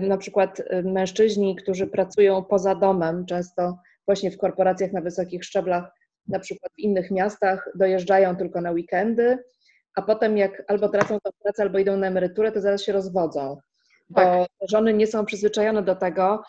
na 0.00 0.16
przykład 0.16 0.62
mężczyźni, 0.84 1.56
którzy 1.56 1.86
pracują 1.86 2.44
poza 2.44 2.74
domem, 2.74 3.26
często 3.26 3.78
właśnie 4.06 4.30
w 4.30 4.38
korporacjach 4.38 4.92
na 4.92 5.00
wysokich 5.00 5.44
szczeblach, 5.44 5.84
na 6.28 6.38
przykład 6.38 6.72
w 6.72 6.78
innych 6.78 7.10
miastach, 7.10 7.70
dojeżdżają 7.74 8.36
tylko 8.36 8.60
na 8.60 8.70
weekendy, 8.70 9.38
a 9.94 10.02
potem 10.02 10.38
jak 10.38 10.62
albo 10.66 10.88
tracą 10.88 11.18
tą 11.20 11.30
pracę, 11.42 11.62
albo 11.62 11.78
idą 11.78 11.96
na 11.96 12.06
emeryturę, 12.06 12.52
to 12.52 12.60
zaraz 12.60 12.82
się 12.82 12.92
rozwodzą. 12.92 13.56
Bo 14.08 14.20
tak. 14.20 14.48
żony 14.70 14.94
nie 14.94 15.06
są 15.06 15.24
przyzwyczajone 15.24 15.82
do 15.82 15.96
tego, 15.96 16.42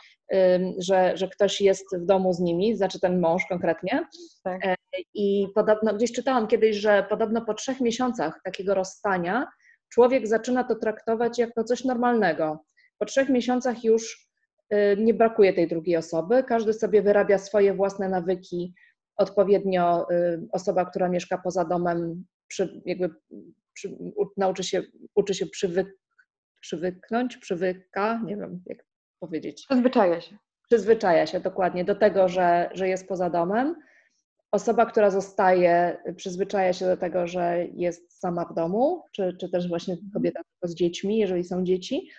że, 0.77 1.17
że 1.17 1.27
ktoś 1.27 1.61
jest 1.61 1.97
w 1.97 2.05
domu 2.05 2.33
z 2.33 2.39
nimi, 2.39 2.77
znaczy 2.77 2.99
ten 2.99 3.19
mąż 3.19 3.43
konkretnie. 3.49 4.07
Tak. 4.43 4.65
E, 4.65 4.75
I 5.13 5.47
podobno, 5.55 5.93
gdzieś 5.93 6.11
czytałam 6.11 6.47
kiedyś, 6.47 6.75
że 6.75 7.05
podobno 7.09 7.45
po 7.45 7.53
trzech 7.53 7.81
miesiącach 7.81 8.39
takiego 8.43 8.75
rozstania 8.75 9.47
człowiek 9.89 10.27
zaczyna 10.27 10.63
to 10.63 10.75
traktować 10.75 11.39
jako 11.39 11.63
coś 11.63 11.83
normalnego. 11.83 12.65
Po 12.97 13.05
trzech 13.05 13.29
miesiącach 13.29 13.83
już 13.83 14.29
y, 14.73 14.97
nie 14.97 15.13
brakuje 15.13 15.53
tej 15.53 15.67
drugiej 15.67 15.97
osoby, 15.97 16.43
każdy 16.43 16.73
sobie 16.73 17.01
wyrabia 17.01 17.37
swoje 17.37 17.73
własne 17.73 18.09
nawyki, 18.09 18.73
odpowiednio 19.17 20.09
y, 20.11 20.47
osoba, 20.51 20.85
która 20.85 21.09
mieszka 21.09 21.37
poza 21.37 21.65
domem, 21.65 22.25
przy, 22.47 22.81
jakby 22.85 23.09
przy, 23.73 23.97
nauczy 24.37 24.63
się, 24.63 24.83
uczy 25.15 25.33
się 25.33 25.45
przywy, 25.45 25.85
przywyknąć, 26.65 27.37
przywyka, 27.37 28.21
nie 28.25 28.37
wiem 28.37 28.63
jak 28.65 28.85
powiedzieć. 29.19 29.65
Przyzwyczaja 29.65 30.21
się. 30.21 30.37
Przyzwyczaja 30.67 31.27
się 31.27 31.39
dokładnie 31.39 31.85
do 31.85 31.95
tego, 31.95 32.29
że, 32.29 32.69
że 32.73 32.87
jest 32.87 33.07
poza 33.07 33.29
domem. 33.29 33.75
Osoba, 34.51 34.85
która 34.85 35.09
zostaje, 35.09 35.97
przyzwyczaja 36.15 36.73
się 36.73 36.85
do 36.85 36.97
tego, 36.97 37.27
że 37.27 37.65
jest 37.73 38.19
sama 38.19 38.45
w 38.45 38.53
domu, 38.53 39.03
czy, 39.11 39.37
czy 39.39 39.49
też 39.49 39.67
właśnie 39.67 39.97
kobieta 40.13 40.41
tylko 40.43 40.67
z 40.67 40.75
dziećmi, 40.75 41.17
jeżeli 41.17 41.43
są 41.43 41.63
dzieci. 41.63 42.09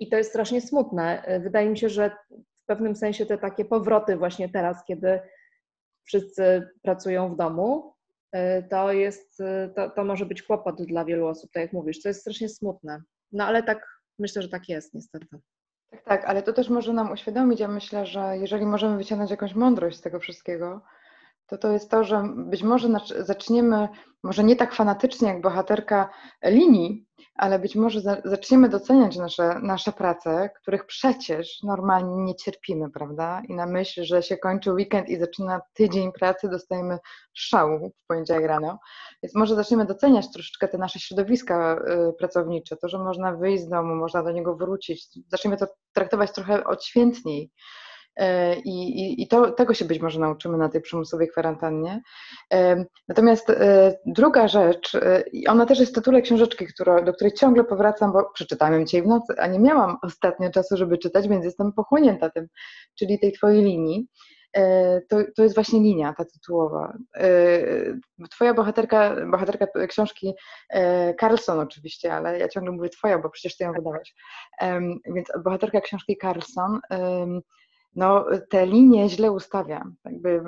I 0.00 0.08
to 0.08 0.16
jest 0.16 0.30
strasznie 0.30 0.60
smutne. 0.60 1.22
Wydaje 1.42 1.70
mi 1.70 1.78
się, 1.78 1.88
że 1.88 2.10
w 2.56 2.64
pewnym 2.66 2.96
sensie 2.96 3.26
te 3.26 3.38
takie 3.38 3.64
powroty 3.64 4.16
właśnie 4.16 4.48
teraz, 4.48 4.84
kiedy 4.84 5.20
wszyscy 6.04 6.68
pracują 6.82 7.34
w 7.34 7.36
domu, 7.36 7.94
to 8.70 8.92
jest, 8.92 9.42
to, 9.76 9.90
to 9.90 10.04
może 10.04 10.26
być 10.26 10.42
kłopot 10.42 10.82
dla 10.82 11.04
wielu 11.04 11.26
osób, 11.26 11.50
tak 11.52 11.62
jak 11.62 11.72
mówisz. 11.72 12.02
To 12.02 12.08
jest 12.08 12.20
strasznie 12.20 12.48
smutne. 12.48 13.02
No 13.32 13.44
ale 13.44 13.62
tak, 13.62 13.86
myślę, 14.18 14.42
że 14.42 14.48
tak 14.48 14.68
jest 14.68 14.94
niestety. 14.94 15.26
Tak, 15.90 16.04
tak, 16.04 16.24
ale 16.24 16.42
to 16.42 16.52
też 16.52 16.68
może 16.68 16.92
nam 16.92 17.12
uświadomić, 17.12 17.60
ja 17.60 17.68
myślę, 17.68 18.06
że 18.06 18.38
jeżeli 18.38 18.66
możemy 18.66 18.96
wyciągnąć 18.96 19.30
jakąś 19.30 19.54
mądrość 19.54 19.96
z 19.98 20.00
tego 20.00 20.20
wszystkiego, 20.20 20.82
to 21.50 21.58
to 21.58 21.72
jest 21.72 21.90
to, 21.90 22.04
że 22.04 22.22
być 22.36 22.62
może 22.62 22.88
zaczniemy, 23.18 23.88
może 24.22 24.44
nie 24.44 24.56
tak 24.56 24.74
fanatycznie 24.74 25.28
jak 25.28 25.40
bohaterka 25.40 26.10
linii, 26.44 27.06
ale 27.34 27.58
być 27.58 27.76
może 27.76 28.00
zaczniemy 28.24 28.68
doceniać 28.68 29.16
nasze, 29.16 29.60
nasze 29.62 29.92
prace, 29.92 30.50
których 30.62 30.86
przecież 30.86 31.62
normalnie 31.62 32.24
nie 32.24 32.34
cierpimy, 32.34 32.90
prawda? 32.90 33.42
I 33.48 33.54
na 33.54 33.66
myśl, 33.66 34.04
że 34.04 34.22
się 34.22 34.36
kończy 34.36 34.72
weekend 34.72 35.08
i 35.08 35.16
zaczyna 35.16 35.60
tydzień 35.74 36.12
pracy, 36.12 36.48
dostajemy 36.48 36.98
szału 37.32 37.90
w 38.02 38.06
poniedziałek 38.06 38.46
rano. 38.46 38.78
Więc 39.22 39.34
może 39.34 39.54
zaczniemy 39.54 39.84
doceniać 39.84 40.32
troszeczkę 40.32 40.68
te 40.68 40.78
nasze 40.78 41.00
środowiska 41.00 41.80
y, 42.10 42.12
pracownicze, 42.12 42.76
to, 42.76 42.88
że 42.88 42.98
można 42.98 43.36
wyjść 43.36 43.64
z 43.64 43.68
domu, 43.68 43.94
można 43.94 44.22
do 44.22 44.30
niego 44.30 44.56
wrócić. 44.56 45.08
Zaczniemy 45.28 45.56
to 45.56 45.66
traktować 45.92 46.32
trochę 46.32 46.64
odświętniej 46.64 47.50
I, 48.64 49.00
i, 49.00 49.22
i 49.22 49.28
to, 49.28 49.50
tego 49.50 49.74
się 49.74 49.84
być 49.84 50.00
może 50.00 50.20
nauczymy 50.20 50.58
na 50.58 50.68
tej 50.68 50.80
przymusowej 50.80 51.28
kwarantannie. 51.28 52.02
E, 52.52 52.84
natomiast 53.08 53.50
e, 53.50 53.94
druga 54.06 54.48
rzecz, 54.48 54.96
ona 55.48 55.66
też 55.66 55.80
jest 55.80 55.92
w 55.92 55.94
tytule 55.94 56.22
książeczki, 56.22 56.66
która, 56.66 57.02
do 57.02 57.12
której 57.12 57.32
ciągle 57.32 57.64
powracam, 57.64 58.12
bo 58.12 58.30
przeczytałem 58.34 58.74
ją 58.74 58.84
dzisiaj 58.84 59.02
w 59.02 59.06
nocy, 59.06 59.34
a 59.38 59.46
nie 59.46 59.58
miałam 59.58 59.96
ostatnio 60.02 60.50
czasu, 60.50 60.76
żeby 60.76 60.98
czytać, 60.98 61.28
więc 61.28 61.44
jestem 61.44 61.72
pochłonięta 61.72 62.30
tym, 62.30 62.46
czyli 62.98 63.18
tej 63.18 63.32
twojej 63.32 63.64
linii. 63.64 64.06
To, 65.08 65.16
to 65.36 65.42
jest 65.42 65.54
właśnie 65.54 65.80
linia 65.80 66.14
ta 66.18 66.24
tytułowa. 66.24 66.96
Twoja 68.30 68.54
bohaterka, 68.54 69.16
bohaterka 69.30 69.86
książki 69.86 70.34
Carlson 71.20 71.60
oczywiście, 71.60 72.14
ale 72.14 72.38
ja 72.38 72.48
ciągle 72.48 72.72
mówię 72.72 72.88
twoja, 72.88 73.18
bo 73.18 73.30
przecież 73.30 73.56
ty 73.56 73.64
ją 73.64 73.72
wydałaś. 73.72 74.14
Więc 75.14 75.28
bohaterka 75.44 75.80
książki 75.80 76.16
Carlson 76.22 76.80
no, 77.96 78.24
te 78.50 78.66
linie 78.66 79.08
źle 79.08 79.32
ustawia. 79.32 79.84
Jakby 80.04 80.40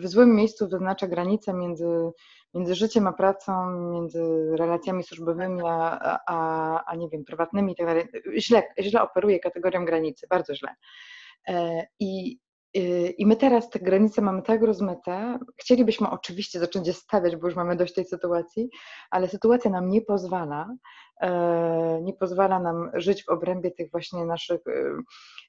w 0.00 0.08
złym 0.08 0.34
miejscu 0.36 0.68
wyznacza 0.68 1.06
granicę 1.06 1.54
między, 1.54 2.10
między 2.54 2.74
życiem 2.74 3.06
a 3.06 3.12
pracą, 3.12 3.70
między 3.70 4.22
relacjami 4.56 5.02
służbowymi, 5.02 5.62
a, 5.64 6.18
a, 6.26 6.84
a 6.84 6.94
nie 6.96 7.08
wiem, 7.08 7.24
prywatnymi 7.24 7.72
i 7.72 7.76
tak. 7.76 8.08
Źle, 8.38 8.62
źle 8.80 9.02
operuje 9.02 9.40
kategorią 9.40 9.84
granicy, 9.84 10.26
bardzo 10.30 10.54
źle. 10.54 10.74
E, 11.48 11.86
I, 12.00 12.38
i 13.18 13.26
my 13.26 13.36
teraz 13.36 13.70
te 13.70 13.78
granice 13.78 14.22
mamy 14.22 14.42
tak 14.42 14.62
rozmyte. 14.62 15.38
Chcielibyśmy 15.56 16.10
oczywiście 16.10 16.60
zacząć 16.60 16.86
je 16.86 16.92
stawiać, 16.92 17.36
bo 17.36 17.46
już 17.46 17.56
mamy 17.56 17.76
dość 17.76 17.94
tej 17.94 18.04
sytuacji, 18.04 18.70
ale 19.10 19.28
sytuacja 19.28 19.70
nam 19.70 19.88
nie 19.88 20.02
pozwala. 20.02 20.68
E, 21.20 22.00
nie 22.02 22.12
pozwala 22.12 22.60
nam 22.60 22.90
żyć 22.94 23.24
w 23.24 23.28
obrębie 23.28 23.70
tych 23.70 23.90
właśnie 23.90 24.24
naszych 24.24 24.60
e, 24.66 25.02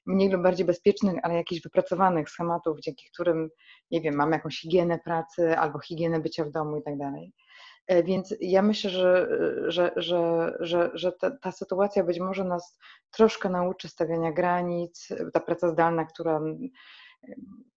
mniej 0.06 0.30
lub 0.30 0.42
bardziej 0.42 0.66
bezpiecznych, 0.66 1.16
ale 1.22 1.34
jakichś 1.34 1.62
wypracowanych 1.62 2.30
schematów, 2.30 2.80
dzięki 2.80 3.04
którym, 3.12 3.48
nie 3.90 4.00
wiem, 4.00 4.14
mamy 4.14 4.36
jakąś 4.36 4.58
higienę 4.58 4.98
pracy 4.98 5.58
albo 5.58 5.78
higienę 5.78 6.20
bycia 6.20 6.44
w 6.44 6.50
domu 6.50 6.76
i 6.76 6.82
tak 6.82 6.98
dalej. 6.98 7.32
Więc 8.04 8.34
ja 8.40 8.62
myślę, 8.62 8.90
że, 8.90 9.28
że, 9.66 9.92
że, 9.96 10.52
że, 10.60 10.90
że 10.94 11.12
ta, 11.12 11.30
ta, 11.30 11.52
sytuacja 11.52 12.04
być 12.04 12.20
może 12.20 12.44
nas 12.44 12.78
troszkę 13.10 13.48
nauczy 13.48 13.88
stawiania 13.88 14.32
granic, 14.32 15.08
ta 15.32 15.40
praca 15.40 15.68
zdalna, 15.68 16.04
która 16.04 16.40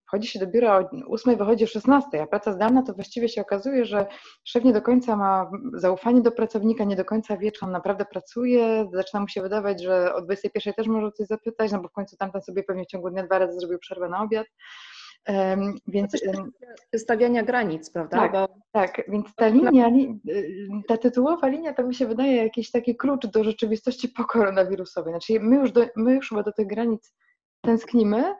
wchodzi 0.08 0.28
się 0.28 0.40
do 0.40 0.48
biura 0.48 0.80
o 0.80 0.90
8, 1.08 1.38
wychodzi 1.38 1.64
o 1.64 1.68
16, 1.68 2.22
a 2.22 2.28
praca 2.28 2.54
zdalna 2.54 2.84
to 2.84 2.94
właściwie 2.94 3.30
się 3.30 3.42
okazuje, 3.42 3.86
że 3.86 4.06
szef 4.44 4.64
nie 4.64 4.74
do 4.74 4.82
końca 4.82 5.16
ma 5.16 5.52
zaufanie 5.74 6.22
do 6.22 6.32
pracownika, 6.32 6.84
nie 6.84 6.96
do 6.96 7.06
końca 7.06 7.38
wie, 7.38 7.52
czy 7.52 7.66
on 7.66 7.72
naprawdę 7.72 8.06
pracuje, 8.06 8.90
zaczyna 8.94 9.20
mu 9.20 9.28
się 9.28 9.42
wydawać, 9.42 9.84
że 9.84 10.14
o 10.14 10.22
21 10.22 10.74
też 10.74 10.88
może 10.88 11.12
coś 11.12 11.28
zapytać, 11.28 11.72
no 11.72 11.82
bo 11.82 11.88
w 11.88 11.92
końcu 11.92 12.18
tamten 12.18 12.42
sobie 12.42 12.64
pewnie 12.64 12.84
w 12.84 12.88
ciągu 12.88 13.10
dnia 13.10 13.24
dwa 13.24 13.40
razy 13.40 13.60
zrobił 13.60 13.80
przerwę 13.80 14.10
na 14.10 14.24
obiad. 14.24 14.48
Um, 15.28 15.76
więc 15.88 16.24
stawiania 16.96 17.44
granic, 17.44 17.92
prawda? 17.92 18.18
Tak, 18.18 18.32
Bo... 18.32 18.48
tak, 18.72 19.02
więc 19.08 19.36
ta 19.36 19.48
linia, 19.48 19.92
ta 20.88 20.98
tytułowa 20.98 21.48
linia 21.48 21.74
to 21.74 21.84
mi 21.84 21.96
się 21.96 22.08
wydaje 22.08 22.36
jakiś 22.36 22.72
taki 22.72 22.96
klucz 22.96 23.28
do 23.28 23.44
rzeczywistości 23.44 24.10
po 24.10 24.24
koronawirusowej. 24.24 25.14
Znaczy 25.14 25.40
my 25.40 25.56
już, 25.56 25.72
do, 25.72 25.86
my 25.96 26.14
już 26.14 26.30
chyba 26.30 26.44
do 26.44 26.52
tych 26.52 26.68
granic 26.68 27.14
tęsknimy, 27.62 28.36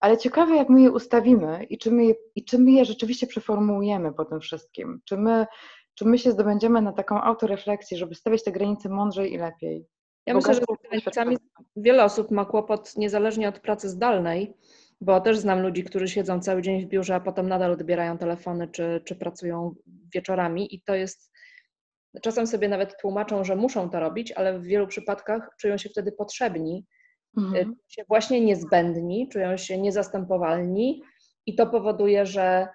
ale 0.00 0.18
ciekawe, 0.18 0.56
jak 0.56 0.68
my 0.68 0.82
je 0.82 0.90
ustawimy 0.90 1.64
i 1.64 1.78
czy 1.78 1.90
my 1.90 2.04
je, 2.04 2.14
i 2.34 2.44
czy 2.44 2.58
my 2.58 2.70
je 2.70 2.84
rzeczywiście 2.84 3.26
przeformułujemy 3.26 4.12
po 4.12 4.24
tym 4.24 4.40
wszystkim. 4.40 5.00
Czy 5.04 5.16
my, 5.16 5.46
czy 5.94 6.04
my 6.04 6.18
się 6.18 6.32
zdobędziemy 6.32 6.82
na 6.82 6.92
taką 6.92 7.20
autorefleksję, 7.20 7.98
żeby 7.98 8.14
stawiać 8.14 8.44
te 8.44 8.52
granice 8.52 8.88
mądrzej 8.88 9.32
i 9.32 9.38
lepiej. 9.38 9.86
Ja 10.26 10.34
myślę, 10.34 10.54
że 10.54 10.60
z 10.60 10.88
granicami 10.88 11.36
wiele 11.76 12.04
osób 12.04 12.30
ma 12.30 12.44
kłopot 12.44 12.96
niezależnie 12.96 13.48
od 13.48 13.58
pracy 13.58 13.88
zdalnej, 13.88 14.54
bo 15.00 15.20
też 15.20 15.38
znam 15.38 15.62
ludzi, 15.62 15.84
którzy 15.84 16.08
siedzą 16.08 16.40
cały 16.40 16.62
dzień 16.62 16.86
w 16.86 16.88
biurze, 16.88 17.14
a 17.14 17.20
potem 17.20 17.48
nadal 17.48 17.72
odbierają 17.72 18.18
telefony 18.18 18.68
czy, 18.68 19.02
czy 19.04 19.16
pracują 19.16 19.74
wieczorami 20.14 20.74
i 20.74 20.82
to 20.82 20.94
jest 20.94 21.30
Czasem 22.22 22.46
sobie 22.46 22.68
nawet 22.68 23.00
tłumaczą, 23.00 23.44
że 23.44 23.56
muszą 23.56 23.90
to 23.90 24.00
robić, 24.00 24.32
ale 24.32 24.58
w 24.58 24.62
wielu 24.62 24.86
przypadkach 24.86 25.50
czują 25.58 25.76
się 25.76 25.88
wtedy 25.88 26.12
potrzebni 26.12 26.86
mhm. 27.36 27.72
Y, 27.72 27.76
się 27.88 28.04
właśnie 28.08 28.40
niezbędni, 28.40 29.28
czują 29.28 29.56
się 29.56 29.78
niezastępowalni 29.78 31.02
i 31.46 31.54
to 31.54 31.66
powoduje, 31.66 32.26
że 32.26 32.68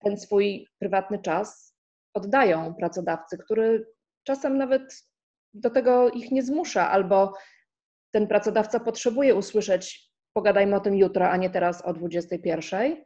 ten 0.00 0.16
swój 0.16 0.66
prywatny 0.78 1.18
czas 1.18 1.76
oddają 2.14 2.74
pracodawcy, 2.74 3.38
który 3.38 3.86
czasem 4.22 4.58
nawet 4.58 5.06
do 5.54 5.70
tego 5.70 6.10
ich 6.10 6.30
nie 6.30 6.42
zmusza, 6.42 6.90
albo 6.90 7.34
ten 8.10 8.26
pracodawca 8.26 8.80
potrzebuje 8.80 9.34
usłyszeć, 9.34 10.10
pogadajmy 10.32 10.76
o 10.76 10.80
tym 10.80 10.94
jutro, 10.94 11.30
a 11.30 11.36
nie 11.36 11.50
teraz 11.50 11.82
o 11.82 11.92
21 11.92 12.96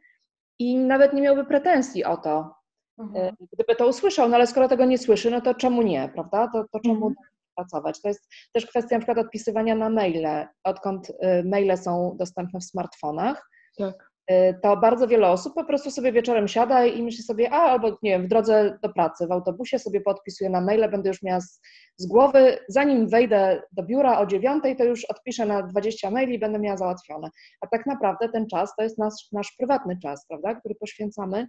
i 0.59 0.77
nawet 0.77 1.13
nie 1.13 1.21
miałby 1.21 1.45
pretensji 1.45 2.03
o 2.03 2.17
to, 2.17 2.55
mhm. 2.99 3.25
Y, 3.25 3.47
gdyby 3.51 3.75
to 3.75 3.87
usłyszał, 3.87 4.29
no 4.29 4.35
ale 4.35 4.47
skoro 4.47 4.67
tego 4.67 4.85
nie 4.85 4.97
słyszy, 4.97 5.31
no 5.31 5.41
to 5.41 5.55
czemu 5.55 5.81
nie, 5.81 6.09
prawda? 6.13 6.47
To, 6.53 6.65
to 6.71 6.79
czemu 6.79 7.07
mhm 7.07 7.32
pracować. 7.55 8.01
To 8.01 8.07
jest 8.07 8.27
też 8.53 8.65
kwestia 8.65 8.95
na 8.95 8.99
przykład 8.99 9.17
odpisywania 9.17 9.75
na 9.75 9.89
maile, 9.89 10.47
odkąd 10.63 11.09
y, 11.09 11.13
maile 11.45 11.77
są 11.77 12.15
dostępne 12.19 12.59
w 12.59 12.63
smartfonach. 12.63 13.49
Tak. 13.77 14.13
Y, 14.31 14.59
to 14.63 14.77
bardzo 14.77 15.07
wiele 15.07 15.27
osób 15.27 15.53
po 15.53 15.65
prostu 15.65 15.91
sobie 15.91 16.11
wieczorem 16.11 16.47
siada 16.47 16.85
i 16.85 17.03
myśli 17.03 17.23
sobie, 17.23 17.51
a 17.51 17.57
albo 17.57 17.97
nie 18.01 18.11
wiem, 18.11 18.25
w 18.25 18.27
drodze 18.27 18.79
do 18.81 18.89
pracy, 18.89 19.27
w 19.27 19.31
autobusie 19.31 19.79
sobie 19.79 20.01
podpisuję 20.01 20.49
na 20.49 20.61
maile, 20.61 20.91
będę 20.91 21.09
już 21.09 21.23
miała 21.23 21.41
z, 21.41 21.61
z 21.97 22.07
głowy, 22.07 22.57
zanim 22.67 23.09
wejdę 23.09 23.61
do 23.71 23.83
biura 23.83 24.19
o 24.19 24.25
dziewiątej, 24.25 24.75
to 24.75 24.83
już 24.83 25.05
odpiszę 25.05 25.45
na 25.45 25.63
20 25.63 26.11
maili 26.11 26.35
i 26.35 26.39
będę 26.39 26.59
miała 26.59 26.77
załatwione. 26.77 27.29
A 27.61 27.67
tak 27.67 27.85
naprawdę 27.85 28.29
ten 28.29 28.47
czas 28.47 28.75
to 28.75 28.83
jest 28.83 28.97
nasz, 28.97 29.27
nasz 29.31 29.55
prywatny 29.57 29.97
czas, 30.01 30.25
prawda, 30.27 30.55
który 30.55 30.75
poświęcamy 30.75 31.47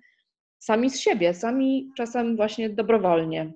sami 0.59 0.91
z 0.91 1.01
siebie, 1.01 1.35
sami 1.35 1.91
czasem 1.97 2.37
właśnie 2.37 2.71
dobrowolnie. 2.71 3.53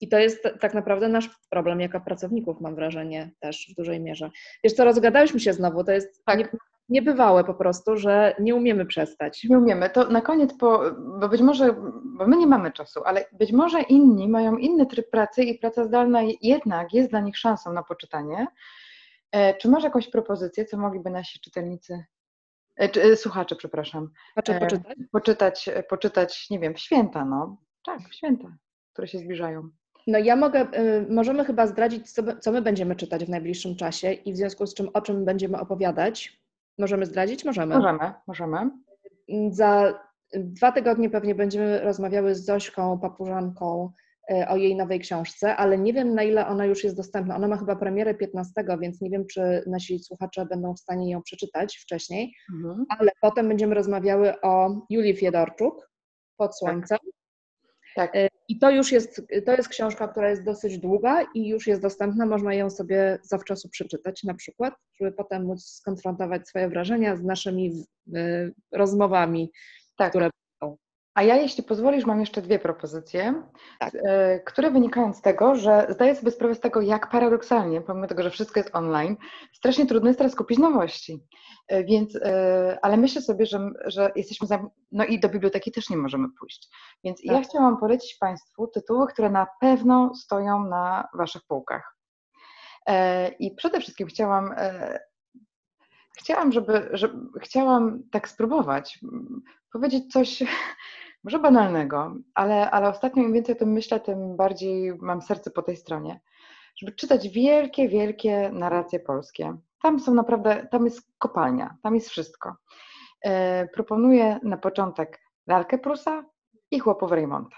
I 0.00 0.08
to 0.08 0.18
jest 0.18 0.48
tak 0.60 0.74
naprawdę 0.74 1.08
nasz 1.08 1.30
problem 1.50 1.80
jako 1.80 2.00
pracowników, 2.00 2.60
mam 2.60 2.74
wrażenie, 2.74 3.30
też 3.40 3.68
w 3.72 3.74
dużej 3.74 4.00
mierze. 4.00 4.30
Wiesz 4.64 4.72
co, 4.72 4.84
rozgadałyśmy 4.84 5.40
się 5.40 5.52
znowu, 5.52 5.84
to 5.84 5.92
jest 5.92 6.24
tak. 6.24 6.38
nie, 6.38 6.48
niebywałe 6.88 7.44
po 7.44 7.54
prostu, 7.54 7.96
że 7.96 8.34
nie 8.40 8.54
umiemy 8.54 8.86
przestać. 8.86 9.44
Nie 9.44 9.58
umiemy. 9.58 9.90
To 9.90 10.10
na 10.10 10.20
koniec, 10.20 10.52
bo, 10.52 10.82
bo 11.20 11.28
być 11.28 11.40
może, 11.40 11.72
bo 12.04 12.26
my 12.26 12.36
nie 12.36 12.46
mamy 12.46 12.72
czasu, 12.72 13.00
ale 13.04 13.24
być 13.32 13.52
może 13.52 13.82
inni 13.82 14.28
mają 14.28 14.56
inny 14.56 14.86
tryb 14.86 15.10
pracy 15.10 15.42
i 15.42 15.58
praca 15.58 15.84
zdalna 15.84 16.20
jednak 16.42 16.92
jest 16.92 17.10
dla 17.10 17.20
nich 17.20 17.38
szansą 17.38 17.72
na 17.72 17.82
poczytanie. 17.82 18.46
E, 19.32 19.54
czy 19.54 19.68
masz 19.68 19.84
jakąś 19.84 20.10
propozycję, 20.10 20.64
co 20.64 20.78
mogliby 20.78 21.10
nasi 21.10 21.40
czytelnicy 21.40 22.04
e, 22.76 22.88
czy, 22.88 23.02
e, 23.02 23.16
słuchacze, 23.16 23.56
przepraszam. 23.56 24.10
Znaczy 24.32 24.58
poczytać? 24.60 24.98
poczytać? 25.12 25.70
Poczytać, 25.88 26.50
nie 26.50 26.58
wiem, 26.58 26.74
w 26.74 26.78
święta, 26.78 27.24
no. 27.24 27.56
Tak, 27.84 28.00
w 28.00 28.14
święta, 28.14 28.56
które 28.92 29.08
się 29.08 29.18
zbliżają. 29.18 29.70
No 30.08 30.18
ja 30.18 30.36
mogę, 30.36 30.60
y, 30.60 31.06
możemy 31.10 31.44
chyba 31.44 31.66
zdradzić, 31.66 32.12
co, 32.12 32.22
co 32.40 32.52
my 32.52 32.62
będziemy 32.62 32.96
czytać 32.96 33.24
w 33.24 33.28
najbliższym 33.28 33.76
czasie 33.76 34.12
i 34.12 34.32
w 34.32 34.36
związku 34.36 34.66
z 34.66 34.74
czym 34.74 34.88
o 34.94 35.00
czym 35.00 35.24
będziemy 35.24 35.60
opowiadać. 35.60 36.42
Możemy 36.78 37.06
zdradzić? 37.06 37.44
Możemy. 37.44 37.74
Możemy, 37.74 38.12
możemy. 38.26 38.70
Za 39.50 40.00
dwa 40.34 40.72
tygodnie 40.72 41.10
pewnie 41.10 41.34
będziemy 41.34 41.80
rozmawiały 41.80 42.34
z 42.34 42.44
Zośką 42.44 42.98
Papużanką 42.98 43.92
y, 44.30 44.48
o 44.48 44.56
jej 44.56 44.76
nowej 44.76 45.00
książce, 45.00 45.56
ale 45.56 45.78
nie 45.78 45.92
wiem 45.92 46.14
na 46.14 46.22
ile 46.22 46.46
ona 46.46 46.64
już 46.66 46.84
jest 46.84 46.96
dostępna. 46.96 47.36
Ona 47.36 47.48
ma 47.48 47.56
chyba 47.56 47.76
premierę 47.76 48.14
15, 48.14 48.52
więc 48.80 49.00
nie 49.00 49.10
wiem, 49.10 49.26
czy 49.26 49.62
nasi 49.66 49.98
słuchacze 49.98 50.46
będą 50.46 50.74
w 50.74 50.80
stanie 50.80 51.10
ją 51.10 51.22
przeczytać 51.22 51.76
wcześniej, 51.76 52.34
mhm. 52.54 52.86
ale 52.98 53.10
potem 53.20 53.48
będziemy 53.48 53.74
rozmawiały 53.74 54.40
o 54.40 54.82
Julii 54.90 55.16
Fiedorczuk, 55.16 55.90
Pod 56.36 56.58
Słońcem. 56.58 56.98
Tak. 56.98 57.17
Tak. 57.98 58.14
Y, 58.16 58.28
I 58.48 58.58
to 58.58 58.70
już 58.70 58.92
jest, 58.92 59.22
to 59.46 59.52
jest 59.52 59.68
książka, 59.68 60.08
która 60.08 60.30
jest 60.30 60.44
dosyć 60.44 60.78
długa 60.78 61.26
i 61.34 61.48
już 61.48 61.66
jest 61.66 61.82
dostępna. 61.82 62.26
Można 62.26 62.54
ją 62.54 62.70
sobie 62.70 63.18
zawczasu 63.22 63.68
przeczytać 63.68 64.24
na 64.24 64.34
przykład, 64.34 64.74
żeby 65.00 65.12
potem 65.12 65.44
móc 65.44 65.64
skonfrontować 65.64 66.48
swoje 66.48 66.68
wrażenia 66.68 67.16
z 67.16 67.24
naszymi 67.24 67.84
y, 68.16 68.54
rozmowami, 68.72 69.50
tak. 69.96 70.10
które. 70.10 70.30
A 71.18 71.22
ja, 71.22 71.36
jeśli 71.36 71.62
pozwolisz, 71.64 72.04
mam 72.06 72.20
jeszcze 72.20 72.42
dwie 72.42 72.58
propozycje, 72.58 73.42
Tak. 73.80 73.92
e, 73.94 74.40
które 74.40 74.70
wynikają 74.70 75.14
z 75.14 75.20
tego, 75.22 75.54
że 75.54 75.86
zdaję 75.88 76.14
sobie 76.14 76.30
sprawę 76.30 76.54
z 76.54 76.60
tego, 76.60 76.80
jak 76.80 77.10
paradoksalnie, 77.10 77.80
pomimo 77.80 78.06
tego, 78.06 78.22
że 78.22 78.30
wszystko 78.30 78.60
jest 78.60 78.70
online, 78.72 79.16
strasznie 79.52 79.86
trudno 79.86 80.08
jest 80.08 80.18
teraz 80.18 80.34
kupić 80.34 80.58
nowości. 80.58 81.20
E, 81.68 81.84
Więc, 81.84 82.16
e, 82.16 82.78
ale 82.82 82.96
myślę 82.96 83.22
sobie, 83.22 83.46
że, 83.46 83.70
że 83.86 84.10
jesteśmy, 84.16 84.46
za, 84.46 84.64
no 84.92 85.04
i 85.04 85.20
do 85.20 85.28
biblioteki 85.28 85.72
też 85.72 85.90
nie 85.90 85.96
możemy 85.96 86.28
pójść. 86.40 86.68
Więc 87.04 87.20
ja 87.24 87.32
Tak. 87.32 87.44
chciałam 87.44 87.76
polecić 87.80 88.16
Państwu 88.20 88.66
tytuły, 88.66 89.06
które 89.06 89.30
na 89.30 89.46
pewno 89.60 90.14
stoją 90.14 90.64
na 90.64 91.08
Waszych 91.14 91.42
półkach. 91.48 91.96
I 93.38 93.54
przede 93.54 93.80
wszystkim 93.80 94.06
chciałam, 94.08 94.54
chciałam, 96.18 96.52
żeby, 96.52 96.88
żeby, 96.92 97.40
chciałam 97.40 98.02
tak 98.12 98.28
spróbować, 98.28 98.98
powiedzieć 99.72 100.12
coś 100.12 100.42
może 101.28 101.38
banalnego, 101.38 102.14
ale, 102.34 102.70
ale 102.70 102.88
ostatnio 102.88 103.22
im 103.22 103.32
więcej 103.32 103.54
o 103.54 103.58
tym 103.58 103.72
myślę, 103.72 104.00
tym 104.00 104.36
bardziej 104.36 104.94
mam 105.00 105.22
serce 105.22 105.50
po 105.50 105.62
tej 105.62 105.76
stronie, 105.76 106.20
żeby 106.76 106.92
czytać 106.92 107.28
wielkie, 107.28 107.88
wielkie 107.88 108.50
narracje 108.52 109.00
polskie. 109.00 109.56
Tam 109.82 110.00
są 110.00 110.14
naprawdę, 110.14 110.66
tam 110.70 110.84
jest 110.84 111.02
kopalnia, 111.18 111.76
tam 111.82 111.94
jest 111.94 112.08
wszystko. 112.08 112.56
E, 113.24 113.68
proponuję 113.74 114.40
na 114.42 114.56
początek 114.56 115.20
Lalkę 115.46 115.78
Prusa 115.78 116.24
i 116.70 116.78
Chłopów 116.78 117.12
Reymonta. 117.12 117.56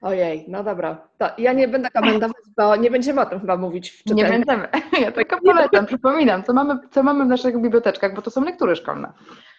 Ojej, 0.00 0.44
no 0.48 0.64
dobra. 0.64 1.08
To 1.18 1.26
ja 1.38 1.52
nie 1.52 1.68
będę 1.68 1.90
komentować, 1.90 2.42
bo 2.56 2.76
nie 2.76 2.90
będziemy 2.90 3.20
o 3.20 3.26
tym 3.26 3.40
chyba 3.40 3.56
mówić 3.56 3.90
w 3.90 4.06
Nie 4.06 4.24
czytelni. 4.24 4.44
będziemy. 4.44 4.68
Ja 5.04 5.12
tylko 5.12 5.36
polecam, 5.40 5.86
przypominam, 5.86 6.44
co 6.44 6.52
mamy, 6.52 6.78
co 6.90 7.02
mamy 7.02 7.24
w 7.24 7.28
naszych 7.28 7.60
biblioteczkach, 7.60 8.14
bo 8.14 8.22
to 8.22 8.30
są 8.30 8.44
lektury 8.44 8.76
szkolne. 8.76 9.12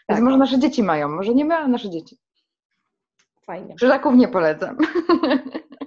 Więc 0.09 0.19
Tak. 0.19 0.21
może 0.21 0.37
nasze 0.37 0.59
dzieci 0.59 0.83
mają, 0.83 1.09
może 1.09 1.33
nie 1.33 1.45
my, 1.45 1.55
ale 1.55 1.67
nasze 1.67 1.89
dzieci. 1.89 2.17
Fajnie. 3.45 3.75
Krzyżaków 3.75 4.15
nie 4.15 4.27
polecam. 4.27 4.77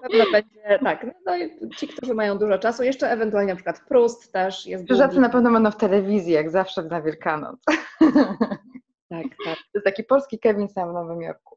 Pewno 0.03 0.25
będzie, 0.33 0.79
tak, 0.85 1.07
no 1.27 1.37
i 1.37 1.51
ci, 1.77 1.89
którzy 1.89 2.15
mają 2.15 2.39
dużo 2.39 2.59
czasu, 2.59 2.83
jeszcze 2.83 3.11
ewentualnie 3.11 3.53
na 3.53 3.57
przykład 3.57 3.81
Prust 3.89 4.33
też 4.33 4.67
jest 4.67 4.85
Krzyżacy 4.85 5.09
długi. 5.15 5.23
na 5.23 5.29
pewno 5.29 5.53
będą 5.53 5.71
w 5.71 5.77
telewizji, 5.77 6.33
jak 6.33 6.51
zawsze 6.51 6.83
na 6.83 7.03
Wielkanoc. 7.03 7.61
Tak, 9.09 9.27
tak. 9.45 9.57
To 9.57 9.71
jest 9.75 9.85
taki 9.85 10.05
polski 10.05 10.39
Kevin 10.39 10.69
sam 10.69 10.91
w 10.91 10.93
Nowym 10.93 11.23
Jorku. 11.23 11.57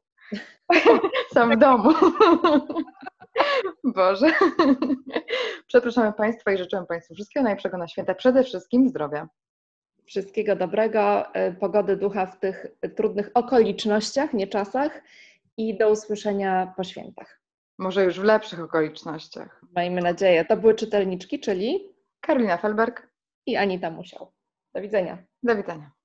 Sam 1.34 1.56
w 1.56 1.58
domu. 1.58 1.90
Boże. 3.84 4.26
Przepraszamy 5.66 6.12
Państwa 6.12 6.52
i 6.52 6.58
życzymy 6.58 6.86
Państwu 6.86 7.14
wszystkiego 7.14 7.44
najlepszego 7.44 7.78
na 7.78 7.88
święta. 7.88 8.14
Przede 8.14 8.44
wszystkim 8.44 8.88
zdrowia. 8.88 9.28
Wszystkiego 10.06 10.56
dobrego, 10.56 11.24
y, 11.36 11.54
pogody 11.60 11.96
ducha 11.96 12.26
w 12.26 12.38
tych 12.38 12.66
trudnych 12.96 13.30
okolicznościach, 13.34 14.32
nie 14.34 14.46
czasach 14.46 15.02
i 15.58 15.78
do 15.78 15.90
usłyszenia 15.90 16.74
po 16.76 16.84
świętach. 16.84 17.40
Może 17.78 18.04
już 18.04 18.20
w 18.20 18.24
lepszych 18.24 18.60
okolicznościach. 18.60 19.62
Miejmy 19.76 20.00
nadzieję. 20.00 20.44
To 20.44 20.56
były 20.56 20.74
czytelniczki, 20.74 21.40
czyli 21.40 21.94
Karolina 22.20 22.56
Felberg. 22.56 23.08
i 23.46 23.56
Anita 23.56 23.90
Musiał. 23.90 24.32
Do 24.74 24.80
widzenia. 24.80 25.24
Do 25.42 25.56
widzenia. 25.56 25.97